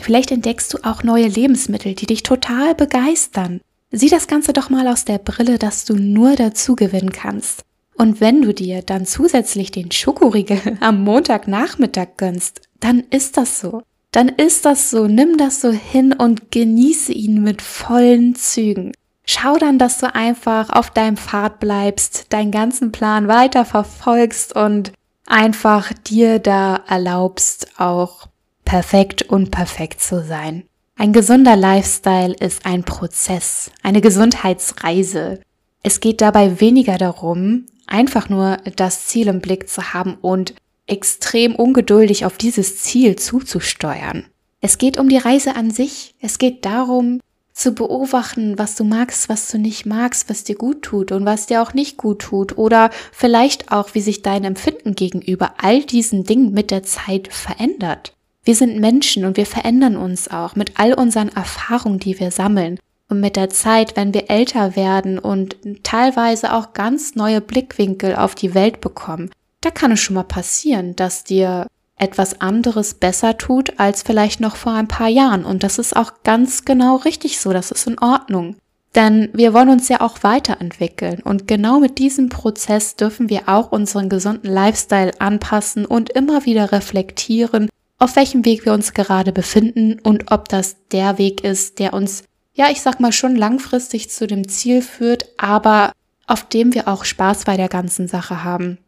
Vielleicht 0.00 0.30
entdeckst 0.30 0.72
du 0.72 0.78
auch 0.82 1.02
neue 1.02 1.28
Lebensmittel, 1.28 1.94
die 1.94 2.06
dich 2.06 2.22
total 2.22 2.74
begeistern. 2.74 3.60
Sieh 3.90 4.08
das 4.08 4.28
Ganze 4.28 4.52
doch 4.52 4.70
mal 4.70 4.86
aus 4.88 5.04
der 5.04 5.18
Brille, 5.18 5.58
dass 5.58 5.84
du 5.84 5.94
nur 5.94 6.36
dazu 6.36 6.76
gewinnen 6.76 7.12
kannst. 7.12 7.64
Und 7.96 8.20
wenn 8.20 8.40
du 8.40 8.54
dir 8.54 8.82
dann 8.82 9.04
zusätzlich 9.04 9.72
den 9.72 9.90
Schokoriegel 9.90 10.60
am 10.80 11.04
Montagnachmittag 11.04 12.16
gönnst, 12.16 12.62
dann 12.78 13.04
ist 13.10 13.36
das 13.36 13.60
so. 13.60 13.82
Dann 14.12 14.28
ist 14.28 14.64
das 14.64 14.90
so. 14.90 15.06
Nimm 15.06 15.36
das 15.36 15.60
so 15.60 15.70
hin 15.70 16.12
und 16.12 16.50
genieße 16.50 17.12
ihn 17.12 17.42
mit 17.42 17.62
vollen 17.62 18.34
Zügen. 18.34 18.92
Schau 19.26 19.58
dann, 19.58 19.78
dass 19.78 19.98
du 19.98 20.12
einfach 20.12 20.70
auf 20.70 20.90
deinem 20.90 21.16
Pfad 21.16 21.60
bleibst, 21.60 22.32
deinen 22.32 22.50
ganzen 22.50 22.90
Plan 22.90 23.28
weiter 23.28 23.64
verfolgst 23.64 24.56
und 24.56 24.92
einfach 25.30 25.92
dir 25.92 26.38
da 26.38 26.82
erlaubst, 26.88 27.68
auch 27.78 28.28
perfekt 28.64 29.22
und 29.22 29.50
perfekt 29.50 30.00
zu 30.00 30.22
sein. 30.22 30.64
Ein 30.96 31.12
gesunder 31.12 31.56
Lifestyle 31.56 32.34
ist 32.34 32.66
ein 32.66 32.84
Prozess, 32.84 33.70
eine 33.82 34.00
Gesundheitsreise. 34.00 35.40
Es 35.82 36.00
geht 36.00 36.20
dabei 36.20 36.60
weniger 36.60 36.98
darum, 36.98 37.64
einfach 37.86 38.28
nur 38.28 38.58
das 38.76 39.06
Ziel 39.06 39.28
im 39.28 39.40
Blick 39.40 39.68
zu 39.68 39.94
haben 39.94 40.16
und 40.20 40.54
extrem 40.86 41.54
ungeduldig 41.54 42.26
auf 42.26 42.36
dieses 42.36 42.82
Ziel 42.82 43.16
zuzusteuern. 43.16 44.26
Es 44.60 44.76
geht 44.76 44.98
um 44.98 45.08
die 45.08 45.16
Reise 45.16 45.56
an 45.56 45.70
sich. 45.70 46.14
Es 46.20 46.38
geht 46.38 46.66
darum, 46.66 47.20
zu 47.52 47.72
beobachten, 47.72 48.58
was 48.58 48.76
du 48.76 48.84
magst, 48.84 49.28
was 49.28 49.48
du 49.48 49.58
nicht 49.58 49.86
magst, 49.86 50.30
was 50.30 50.44
dir 50.44 50.54
gut 50.54 50.82
tut 50.82 51.12
und 51.12 51.24
was 51.24 51.46
dir 51.46 51.62
auch 51.62 51.74
nicht 51.74 51.96
gut 51.96 52.20
tut 52.20 52.56
oder 52.56 52.90
vielleicht 53.12 53.72
auch, 53.72 53.94
wie 53.94 54.00
sich 54.00 54.22
dein 54.22 54.44
Empfinden 54.44 54.94
gegenüber 54.94 55.54
all 55.58 55.82
diesen 55.82 56.24
Dingen 56.24 56.52
mit 56.52 56.70
der 56.70 56.82
Zeit 56.82 57.28
verändert. 57.32 58.14
Wir 58.44 58.54
sind 58.54 58.80
Menschen 58.80 59.24
und 59.24 59.36
wir 59.36 59.46
verändern 59.46 59.96
uns 59.96 60.28
auch 60.28 60.56
mit 60.56 60.72
all 60.80 60.94
unseren 60.94 61.28
Erfahrungen, 61.28 61.98
die 61.98 62.18
wir 62.18 62.30
sammeln. 62.30 62.78
Und 63.08 63.20
mit 63.20 63.36
der 63.36 63.50
Zeit, 63.50 63.96
wenn 63.96 64.14
wir 64.14 64.30
älter 64.30 64.76
werden 64.76 65.18
und 65.18 65.56
teilweise 65.82 66.54
auch 66.54 66.72
ganz 66.72 67.16
neue 67.16 67.40
Blickwinkel 67.40 68.14
auf 68.14 68.36
die 68.36 68.54
Welt 68.54 68.80
bekommen, 68.80 69.30
da 69.60 69.70
kann 69.70 69.92
es 69.92 70.00
schon 70.00 70.14
mal 70.14 70.22
passieren, 70.22 70.96
dass 70.96 71.24
dir 71.24 71.66
etwas 72.00 72.40
anderes 72.40 72.94
besser 72.94 73.38
tut 73.38 73.78
als 73.78 74.02
vielleicht 74.02 74.40
noch 74.40 74.56
vor 74.56 74.72
ein 74.72 74.88
paar 74.88 75.08
Jahren. 75.08 75.44
Und 75.44 75.62
das 75.62 75.78
ist 75.78 75.94
auch 75.94 76.22
ganz 76.24 76.64
genau 76.64 76.96
richtig 76.96 77.40
so, 77.40 77.52
das 77.52 77.70
ist 77.70 77.86
in 77.86 77.98
Ordnung. 77.98 78.56
Denn 78.94 79.28
wir 79.32 79.54
wollen 79.54 79.68
uns 79.68 79.88
ja 79.88 80.00
auch 80.00 80.22
weiterentwickeln. 80.22 81.22
Und 81.22 81.46
genau 81.46 81.78
mit 81.78 81.98
diesem 81.98 82.28
Prozess 82.28 82.96
dürfen 82.96 83.28
wir 83.28 83.48
auch 83.48 83.70
unseren 83.70 84.08
gesunden 84.08 84.50
Lifestyle 84.50 85.12
anpassen 85.20 85.84
und 85.84 86.10
immer 86.10 86.44
wieder 86.44 86.72
reflektieren, 86.72 87.68
auf 87.98 88.16
welchem 88.16 88.44
Weg 88.44 88.64
wir 88.64 88.72
uns 88.72 88.94
gerade 88.94 89.30
befinden 89.30 90.00
und 90.00 90.32
ob 90.32 90.48
das 90.48 90.76
der 90.90 91.18
Weg 91.18 91.44
ist, 91.44 91.78
der 91.78 91.92
uns, 91.92 92.24
ja, 92.54 92.68
ich 92.70 92.80
sag 92.80 92.98
mal 92.98 93.12
schon 93.12 93.36
langfristig 93.36 94.10
zu 94.10 94.26
dem 94.26 94.48
Ziel 94.48 94.80
führt, 94.82 95.26
aber 95.36 95.92
auf 96.26 96.48
dem 96.48 96.74
wir 96.74 96.88
auch 96.88 97.04
Spaß 97.04 97.44
bei 97.44 97.56
der 97.56 97.68
ganzen 97.68 98.08
Sache 98.08 98.42
haben. 98.42 98.78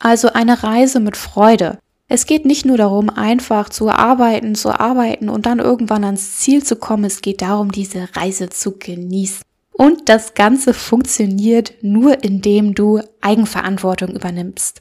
Also 0.00 0.32
eine 0.32 0.62
Reise 0.62 0.98
mit 0.98 1.16
Freude. 1.16 1.78
Es 2.12 2.26
geht 2.26 2.44
nicht 2.44 2.66
nur 2.66 2.76
darum, 2.76 3.08
einfach 3.08 3.68
zu 3.68 3.88
arbeiten, 3.88 4.56
zu 4.56 4.70
arbeiten 4.80 5.28
und 5.28 5.46
dann 5.46 5.60
irgendwann 5.60 6.02
ans 6.02 6.38
Ziel 6.38 6.64
zu 6.64 6.74
kommen. 6.74 7.04
Es 7.04 7.22
geht 7.22 7.40
darum, 7.40 7.70
diese 7.70 8.08
Reise 8.16 8.50
zu 8.50 8.72
genießen. 8.76 9.42
Und 9.70 10.08
das 10.08 10.34
Ganze 10.34 10.74
funktioniert 10.74 11.74
nur, 11.82 12.24
indem 12.24 12.74
du 12.74 13.00
Eigenverantwortung 13.20 14.08
übernimmst. 14.08 14.80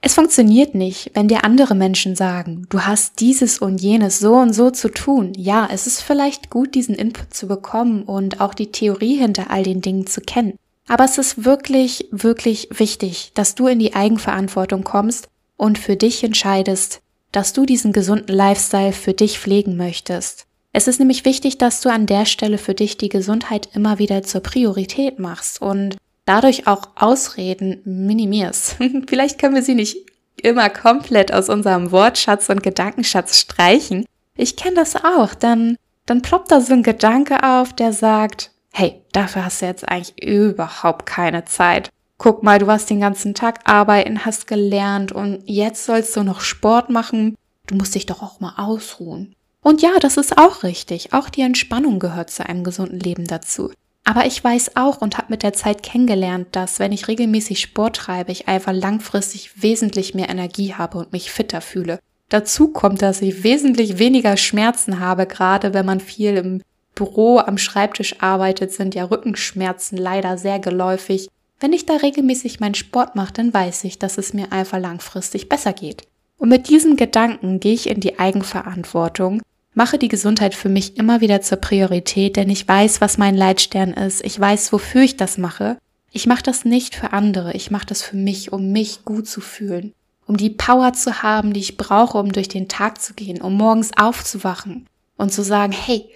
Es 0.00 0.14
funktioniert 0.14 0.74
nicht, 0.74 1.10
wenn 1.12 1.28
dir 1.28 1.44
andere 1.44 1.74
Menschen 1.74 2.16
sagen, 2.16 2.64
du 2.70 2.80
hast 2.80 3.20
dieses 3.20 3.58
und 3.58 3.82
jenes 3.82 4.18
so 4.18 4.36
und 4.36 4.54
so 4.54 4.70
zu 4.70 4.88
tun. 4.88 5.34
Ja, 5.36 5.68
es 5.70 5.86
ist 5.86 6.00
vielleicht 6.00 6.48
gut, 6.48 6.74
diesen 6.74 6.94
Input 6.94 7.34
zu 7.34 7.46
bekommen 7.46 8.04
und 8.04 8.40
auch 8.40 8.54
die 8.54 8.72
Theorie 8.72 9.16
hinter 9.16 9.50
all 9.50 9.64
den 9.64 9.82
Dingen 9.82 10.06
zu 10.06 10.22
kennen. 10.22 10.54
Aber 10.88 11.04
es 11.04 11.18
ist 11.18 11.44
wirklich, 11.44 12.08
wirklich 12.10 12.68
wichtig, 12.72 13.32
dass 13.34 13.54
du 13.54 13.66
in 13.66 13.78
die 13.78 13.94
Eigenverantwortung 13.94 14.82
kommst 14.82 15.28
und 15.60 15.78
für 15.78 15.94
dich 15.94 16.24
entscheidest, 16.24 17.02
dass 17.32 17.52
du 17.52 17.66
diesen 17.66 17.92
gesunden 17.92 18.34
Lifestyle 18.34 18.92
für 18.92 19.12
dich 19.12 19.38
pflegen 19.38 19.76
möchtest. 19.76 20.46
Es 20.72 20.88
ist 20.88 20.98
nämlich 21.00 21.26
wichtig, 21.26 21.58
dass 21.58 21.82
du 21.82 21.90
an 21.90 22.06
der 22.06 22.24
Stelle 22.24 22.56
für 22.56 22.74
dich 22.74 22.96
die 22.96 23.10
Gesundheit 23.10 23.68
immer 23.74 23.98
wieder 23.98 24.22
zur 24.22 24.40
Priorität 24.40 25.18
machst 25.18 25.60
und 25.60 25.96
dadurch 26.24 26.66
auch 26.66 26.88
Ausreden 26.94 27.82
minimierst. 27.84 28.76
Vielleicht 29.08 29.38
können 29.38 29.54
wir 29.54 29.62
sie 29.62 29.74
nicht 29.74 29.98
immer 30.40 30.70
komplett 30.70 31.30
aus 31.30 31.50
unserem 31.50 31.92
Wortschatz 31.92 32.48
und 32.48 32.62
Gedankenschatz 32.62 33.38
streichen. 33.38 34.06
Ich 34.36 34.56
kenne 34.56 34.76
das 34.76 34.96
auch, 34.96 35.34
dann, 35.34 35.76
dann 36.06 36.22
ploppt 36.22 36.50
da 36.52 36.62
so 36.62 36.72
ein 36.72 36.82
Gedanke 36.82 37.42
auf, 37.42 37.74
der 37.74 37.92
sagt, 37.92 38.50
hey, 38.72 39.02
dafür 39.12 39.44
hast 39.44 39.60
du 39.60 39.66
jetzt 39.66 39.86
eigentlich 39.86 40.22
überhaupt 40.22 41.04
keine 41.04 41.44
Zeit. 41.44 41.90
Guck 42.22 42.42
mal, 42.42 42.58
du 42.58 42.66
warst 42.66 42.90
den 42.90 43.00
ganzen 43.00 43.32
Tag 43.32 43.60
arbeiten, 43.64 44.26
hast 44.26 44.46
gelernt 44.46 45.10
und 45.10 45.42
jetzt 45.46 45.86
sollst 45.86 46.14
du 46.14 46.22
noch 46.22 46.42
Sport 46.42 46.90
machen. 46.90 47.34
Du 47.66 47.76
musst 47.76 47.94
dich 47.94 48.04
doch 48.04 48.22
auch 48.22 48.40
mal 48.40 48.52
ausruhen. 48.58 49.34
Und 49.62 49.80
ja, 49.80 49.92
das 49.98 50.18
ist 50.18 50.36
auch 50.36 50.62
richtig. 50.62 51.14
Auch 51.14 51.30
die 51.30 51.40
Entspannung 51.40 51.98
gehört 51.98 52.28
zu 52.28 52.46
einem 52.46 52.62
gesunden 52.62 53.00
Leben 53.00 53.24
dazu. 53.24 53.72
Aber 54.04 54.26
ich 54.26 54.44
weiß 54.44 54.76
auch 54.76 55.00
und 55.00 55.16
habe 55.16 55.28
mit 55.30 55.42
der 55.42 55.54
Zeit 55.54 55.82
kennengelernt, 55.82 56.48
dass 56.52 56.78
wenn 56.78 56.92
ich 56.92 57.08
regelmäßig 57.08 57.58
Sport 57.58 57.96
treibe, 57.96 58.32
ich 58.32 58.48
einfach 58.48 58.74
langfristig 58.74 59.62
wesentlich 59.62 60.14
mehr 60.14 60.28
Energie 60.28 60.74
habe 60.74 60.98
und 60.98 61.12
mich 61.14 61.30
fitter 61.30 61.62
fühle. 61.62 62.00
Dazu 62.28 62.68
kommt, 62.68 63.00
dass 63.00 63.22
ich 63.22 63.44
wesentlich 63.44 63.98
weniger 63.98 64.36
Schmerzen 64.36 65.00
habe, 65.00 65.24
gerade 65.24 65.72
wenn 65.72 65.86
man 65.86 66.00
viel 66.00 66.36
im 66.36 66.62
Büro 66.94 67.38
am 67.38 67.56
Schreibtisch 67.56 68.20
arbeitet, 68.20 68.72
sind 68.72 68.94
ja 68.94 69.04
Rückenschmerzen 69.04 69.96
leider 69.96 70.36
sehr 70.36 70.58
geläufig. 70.58 71.30
Wenn 71.60 71.74
ich 71.74 71.84
da 71.84 71.96
regelmäßig 71.96 72.58
meinen 72.58 72.74
Sport 72.74 73.16
mache, 73.16 73.34
dann 73.34 73.52
weiß 73.52 73.84
ich, 73.84 73.98
dass 73.98 74.16
es 74.16 74.32
mir 74.32 74.50
einfach 74.50 74.78
langfristig 74.78 75.50
besser 75.50 75.74
geht. 75.74 76.08
Und 76.38 76.48
mit 76.48 76.70
diesem 76.70 76.96
Gedanken 76.96 77.60
gehe 77.60 77.74
ich 77.74 77.90
in 77.90 78.00
die 78.00 78.18
Eigenverantwortung, 78.18 79.42
mache 79.74 79.98
die 79.98 80.08
Gesundheit 80.08 80.54
für 80.54 80.70
mich 80.70 80.96
immer 80.96 81.20
wieder 81.20 81.42
zur 81.42 81.58
Priorität, 81.58 82.36
denn 82.36 82.48
ich 82.48 82.66
weiß, 82.66 83.02
was 83.02 83.18
mein 83.18 83.36
Leitstern 83.36 83.92
ist, 83.92 84.24
ich 84.24 84.40
weiß, 84.40 84.72
wofür 84.72 85.02
ich 85.02 85.18
das 85.18 85.36
mache. 85.36 85.76
Ich 86.10 86.26
mache 86.26 86.42
das 86.42 86.64
nicht 86.64 86.94
für 86.94 87.12
andere, 87.12 87.52
ich 87.52 87.70
mache 87.70 87.86
das 87.86 88.02
für 88.02 88.16
mich, 88.16 88.52
um 88.52 88.72
mich 88.72 89.04
gut 89.04 89.28
zu 89.28 89.42
fühlen, 89.42 89.92
um 90.26 90.38
die 90.38 90.50
Power 90.50 90.94
zu 90.94 91.22
haben, 91.22 91.52
die 91.52 91.60
ich 91.60 91.76
brauche, 91.76 92.16
um 92.16 92.32
durch 92.32 92.48
den 92.48 92.68
Tag 92.68 93.02
zu 93.02 93.12
gehen, 93.12 93.42
um 93.42 93.54
morgens 93.54 93.90
aufzuwachen 93.96 94.88
und 95.18 95.30
zu 95.30 95.42
sagen, 95.42 95.72
hey, 95.72 96.08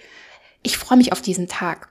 ich 0.63 0.77
freue 0.77 0.97
mich 0.97 1.11
auf 1.11 1.21
diesen 1.21 1.47
Tag. 1.47 1.89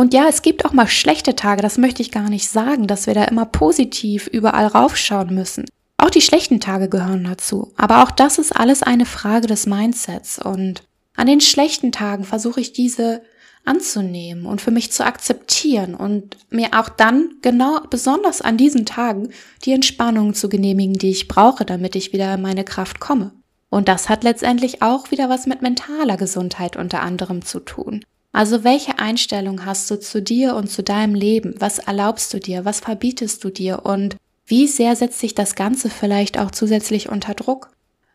Und 0.00 0.14
ja, 0.14 0.28
es 0.30 0.40
gibt 0.40 0.64
auch 0.64 0.72
mal 0.72 0.88
schlechte 0.88 1.36
Tage, 1.36 1.60
das 1.60 1.76
möchte 1.76 2.00
ich 2.00 2.10
gar 2.10 2.30
nicht 2.30 2.48
sagen, 2.48 2.86
dass 2.86 3.06
wir 3.06 3.12
da 3.12 3.24
immer 3.24 3.44
positiv 3.44 4.28
überall 4.28 4.66
raufschauen 4.66 5.34
müssen. 5.34 5.66
Auch 5.98 6.08
die 6.08 6.22
schlechten 6.22 6.58
Tage 6.58 6.88
gehören 6.88 7.24
dazu. 7.24 7.74
Aber 7.76 8.02
auch 8.02 8.10
das 8.10 8.38
ist 8.38 8.56
alles 8.56 8.82
eine 8.82 9.04
Frage 9.04 9.46
des 9.46 9.66
Mindsets. 9.66 10.38
Und 10.38 10.84
an 11.16 11.26
den 11.26 11.42
schlechten 11.42 11.92
Tagen 11.92 12.24
versuche 12.24 12.62
ich 12.62 12.72
diese 12.72 13.20
anzunehmen 13.66 14.46
und 14.46 14.62
für 14.62 14.70
mich 14.70 14.90
zu 14.90 15.04
akzeptieren 15.04 15.94
und 15.94 16.38
mir 16.48 16.68
auch 16.72 16.88
dann 16.88 17.34
genau 17.42 17.80
besonders 17.90 18.40
an 18.40 18.56
diesen 18.56 18.86
Tagen 18.86 19.28
die 19.66 19.72
Entspannung 19.72 20.32
zu 20.32 20.48
genehmigen, 20.48 20.94
die 20.94 21.10
ich 21.10 21.28
brauche, 21.28 21.66
damit 21.66 21.94
ich 21.94 22.14
wieder 22.14 22.32
in 22.32 22.40
meine 22.40 22.64
Kraft 22.64 23.00
komme. 23.00 23.32
Und 23.68 23.86
das 23.86 24.08
hat 24.08 24.24
letztendlich 24.24 24.80
auch 24.80 25.10
wieder 25.10 25.28
was 25.28 25.44
mit 25.44 25.60
mentaler 25.60 26.16
Gesundheit 26.16 26.76
unter 26.76 27.02
anderem 27.02 27.44
zu 27.44 27.60
tun. 27.60 28.02
Also 28.32 28.62
welche 28.62 28.98
Einstellung 28.98 29.64
hast 29.64 29.90
du 29.90 29.98
zu 29.98 30.22
dir 30.22 30.54
und 30.54 30.70
zu 30.70 30.82
deinem 30.82 31.14
Leben? 31.14 31.54
Was 31.58 31.78
erlaubst 31.78 32.32
du 32.32 32.38
dir? 32.38 32.64
Was 32.64 32.80
verbietest 32.80 33.42
du 33.42 33.50
dir? 33.50 33.84
Und 33.84 34.16
wie 34.46 34.66
sehr 34.66 34.94
setzt 34.96 35.18
sich 35.18 35.34
das 35.34 35.54
Ganze 35.54 35.90
vielleicht 35.90 36.38
auch 36.38 36.50
zusätzlich 36.50 37.08
unter 37.08 37.34
Druck? 37.34 37.70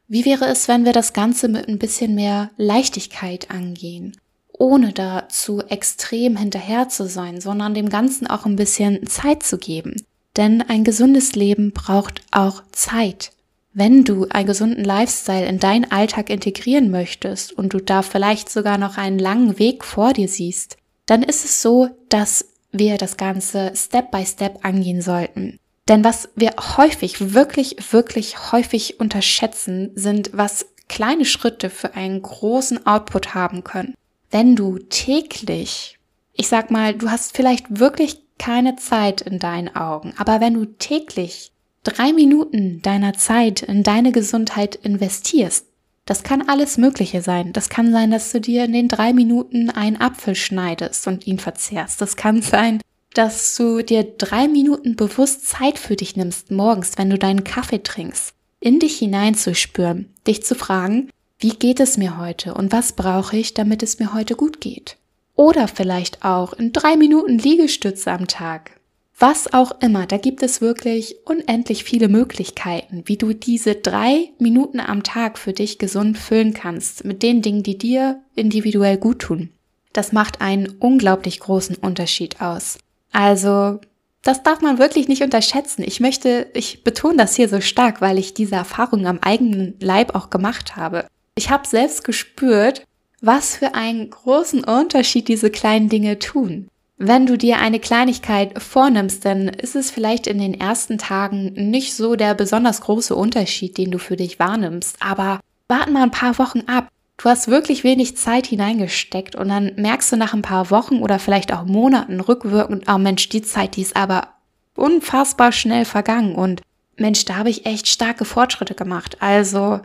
Wie 0.07 0.25
wäre 0.25 0.45
es, 0.45 0.67
wenn 0.67 0.85
wir 0.85 0.93
das 0.93 1.13
Ganze 1.13 1.47
mit 1.47 1.67
ein 1.67 1.79
bisschen 1.79 2.15
mehr 2.15 2.51
Leichtigkeit 2.57 3.51
angehen? 3.51 4.15
Ohne 4.53 4.93
da 4.93 5.27
zu 5.27 5.61
extrem 5.61 6.37
hinterher 6.37 6.87
zu 6.87 7.07
sein, 7.07 7.41
sondern 7.41 7.73
dem 7.73 7.89
Ganzen 7.89 8.27
auch 8.27 8.45
ein 8.45 8.55
bisschen 8.55 9.05
Zeit 9.07 9.43
zu 9.43 9.57
geben. 9.57 9.95
Denn 10.37 10.61
ein 10.61 10.83
gesundes 10.83 11.35
Leben 11.35 11.71
braucht 11.71 12.21
auch 12.31 12.63
Zeit. 12.71 13.31
Wenn 13.77 14.05
du 14.05 14.25
einen 14.29 14.47
gesunden 14.47 14.85
Lifestyle 14.85 15.45
in 15.45 15.59
deinen 15.59 15.91
Alltag 15.91 16.29
integrieren 16.29 16.91
möchtest 16.91 17.51
und 17.51 17.73
du 17.73 17.79
da 17.79 18.03
vielleicht 18.03 18.49
sogar 18.49 18.77
noch 18.77 18.97
einen 18.97 19.19
langen 19.19 19.59
Weg 19.59 19.83
vor 19.83 20.13
dir 20.13 20.29
siehst, 20.29 20.77
dann 21.07 21.21
ist 21.21 21.43
es 21.43 21.61
so, 21.61 21.89
dass 22.07 22.53
wir 22.71 22.97
das 22.97 23.17
Ganze 23.17 23.73
Step 23.75 24.11
by 24.11 24.25
Step 24.25 24.59
angehen 24.63 25.01
sollten. 25.01 25.59
Denn 25.89 26.05
was 26.05 26.29
wir 26.35 26.53
häufig, 26.77 27.33
wirklich, 27.33 27.75
wirklich 27.91 28.53
häufig 28.53 29.01
unterschätzen, 29.01 29.91
sind, 29.93 30.29
was 30.31 30.67
kleine 30.87 31.25
Schritte 31.25 31.69
für 31.69 31.95
einen 31.95 32.21
großen 32.21 32.87
Output 32.87 33.35
haben 33.35 33.65
können. 33.65 33.93
Wenn 34.31 34.55
du 34.55 34.79
täglich, 34.79 35.99
ich 36.31 36.47
sag 36.47 36.71
mal, 36.71 36.93
du 36.93 37.11
hast 37.11 37.35
vielleicht 37.35 37.77
wirklich 37.77 38.21
keine 38.39 38.77
Zeit 38.77 39.19
in 39.19 39.37
deinen 39.37 39.75
Augen, 39.75 40.13
aber 40.15 40.39
wenn 40.39 40.53
du 40.53 40.63
täglich 40.63 41.51
drei 41.85 42.11
Minuten 42.11 42.81
deiner 42.81 43.13
Zeit 43.13 43.61
in 43.61 43.83
deine 43.83 44.11
Gesundheit 44.11 44.75
investierst, 44.75 45.67
das 46.05 46.21
kann 46.21 46.47
alles 46.47 46.77
Mögliche 46.77 47.21
sein. 47.21 47.51
Das 47.51 47.69
kann 47.69 47.91
sein, 47.91 48.11
dass 48.11 48.31
du 48.31 48.39
dir 48.39 48.65
in 48.65 48.73
den 48.73 48.87
drei 48.87 49.11
Minuten 49.11 49.71
einen 49.71 49.99
Apfel 49.99 50.35
schneidest 50.35 51.07
und 51.07 51.25
ihn 51.25 51.39
verzehrst. 51.39 51.99
Das 51.99 52.15
kann 52.15 52.43
sein, 52.43 52.79
dass 53.13 53.55
du 53.55 53.81
dir 53.81 54.03
drei 54.03 54.47
Minuten 54.47 54.95
bewusst 54.95 55.47
Zeit 55.47 55.79
für 55.79 55.95
dich 55.95 56.15
nimmst 56.15 56.51
morgens, 56.51 56.97
wenn 56.97 57.09
du 57.09 57.17
deinen 57.17 57.43
Kaffee 57.43 57.81
trinkst, 57.81 58.33
in 58.59 58.79
dich 58.79 58.99
hineinzuspüren, 58.99 60.13
dich 60.27 60.43
zu 60.43 60.53
fragen, 60.53 61.09
wie 61.39 61.49
geht 61.49 61.79
es 61.79 61.97
mir 61.97 62.17
heute 62.17 62.53
und 62.53 62.71
was 62.71 62.93
brauche 62.93 63.37
ich, 63.37 63.53
damit 63.53 63.81
es 63.83 63.99
mir 63.99 64.13
heute 64.13 64.35
gut 64.35 64.61
geht? 64.61 64.97
Oder 65.35 65.67
vielleicht 65.67 66.23
auch 66.23 66.53
in 66.53 66.71
drei 66.71 66.97
Minuten 66.97 67.37
Liegestütze 67.37 68.11
am 68.11 68.27
Tag. 68.27 68.79
Was 69.17 69.53
auch 69.53 69.79
immer, 69.79 70.05
da 70.05 70.17
gibt 70.17 70.43
es 70.43 70.59
wirklich 70.59 71.15
unendlich 71.23 71.85
viele 71.85 72.09
Möglichkeiten, 72.09 73.03
wie 73.05 73.15
du 73.15 73.31
diese 73.31 73.75
drei 73.75 74.31
Minuten 74.39 74.81
am 74.81 75.03
Tag 75.03 75.37
für 75.37 75.53
dich 75.53 75.77
gesund 75.77 76.17
füllen 76.17 76.53
kannst, 76.53 77.05
mit 77.05 77.23
den 77.23 77.41
Dingen, 77.41 77.63
die 77.63 77.77
dir 77.77 78.19
individuell 78.35 78.97
gut 78.97 79.19
tun. 79.19 79.51
Das 79.93 80.11
macht 80.11 80.41
einen 80.41 80.67
unglaublich 80.79 81.39
großen 81.39 81.77
Unterschied 81.77 82.41
aus. 82.41 82.77
Also, 83.13 83.79
das 84.21 84.43
darf 84.43 84.59
man 84.59 84.79
wirklich 84.79 85.07
nicht 85.07 85.21
unterschätzen. 85.21 85.83
Ich 85.83 86.01
möchte, 86.01 86.47
ich 86.53 86.83
betone 86.83 87.15
das 87.15 87.37
hier 87.37 87.47
so 87.47 87.61
stark, 87.61 88.01
weil 88.01 88.17
ich 88.17 88.33
diese 88.33 88.55
Erfahrung 88.55 89.07
am 89.07 89.19
eigenen 89.19 89.75
Leib 89.79 90.13
auch 90.13 90.29
gemacht 90.29 90.75
habe. 90.75 91.07
Ich 91.37 91.49
habe 91.49 91.65
selbst 91.65 92.03
gespürt, 92.03 92.83
was 93.21 93.55
für 93.55 93.75
einen 93.75 94.09
großen 94.09 94.65
Unterschied 94.65 95.29
diese 95.29 95.49
kleinen 95.49 95.87
Dinge 95.87 96.19
tun. 96.19 96.67
Wenn 96.97 97.25
du 97.25 97.37
dir 97.37 97.59
eine 97.59 97.79
Kleinigkeit 97.79 98.61
vornimmst, 98.61 99.25
dann 99.25 99.49
ist 99.49 99.75
es 99.75 99.91
vielleicht 99.91 100.27
in 100.27 100.39
den 100.39 100.53
ersten 100.53 100.97
Tagen 100.97 101.51
nicht 101.53 101.93
so 101.93 102.15
der 102.15 102.33
besonders 102.33 102.81
große 102.81 103.13
Unterschied, 103.13 103.77
den 103.77 103.91
du 103.91 103.97
für 103.99 104.15
dich 104.15 104.39
wahrnimmst. 104.39 104.97
Aber 105.01 105.41
warten 105.67 105.91
mal 105.91 106.03
ein 106.03 106.11
paar 106.11 106.39
Wochen 106.39 106.61
ab. 106.67 106.87
Du 107.17 107.29
hast 107.29 107.47
wirklich 107.47 107.83
wenig 107.83 108.17
Zeit 108.17 108.47
hineingesteckt 108.47 109.35
und 109.35 109.49
dann 109.49 109.73
merkst 109.75 110.11
du 110.11 110.17
nach 110.17 110.33
ein 110.33 110.41
paar 110.41 110.69
Wochen 110.69 111.01
oder 111.01 111.19
vielleicht 111.19 111.53
auch 111.53 111.65
Monaten 111.65 112.19
rückwirkend, 112.19 112.85
oh 112.89 112.97
Mensch, 112.97 113.29
die 113.29 113.41
Zeit, 113.41 113.75
die 113.75 113.81
ist 113.81 113.95
aber 113.95 114.29
unfassbar 114.75 115.51
schnell 115.51 115.85
vergangen 115.85 116.35
und 116.35 116.61
Mensch, 116.97 117.25
da 117.25 117.35
habe 117.35 117.49
ich 117.49 117.65
echt 117.65 117.87
starke 117.87 118.25
Fortschritte 118.25 118.75
gemacht. 118.75 119.17
Also, 119.21 119.81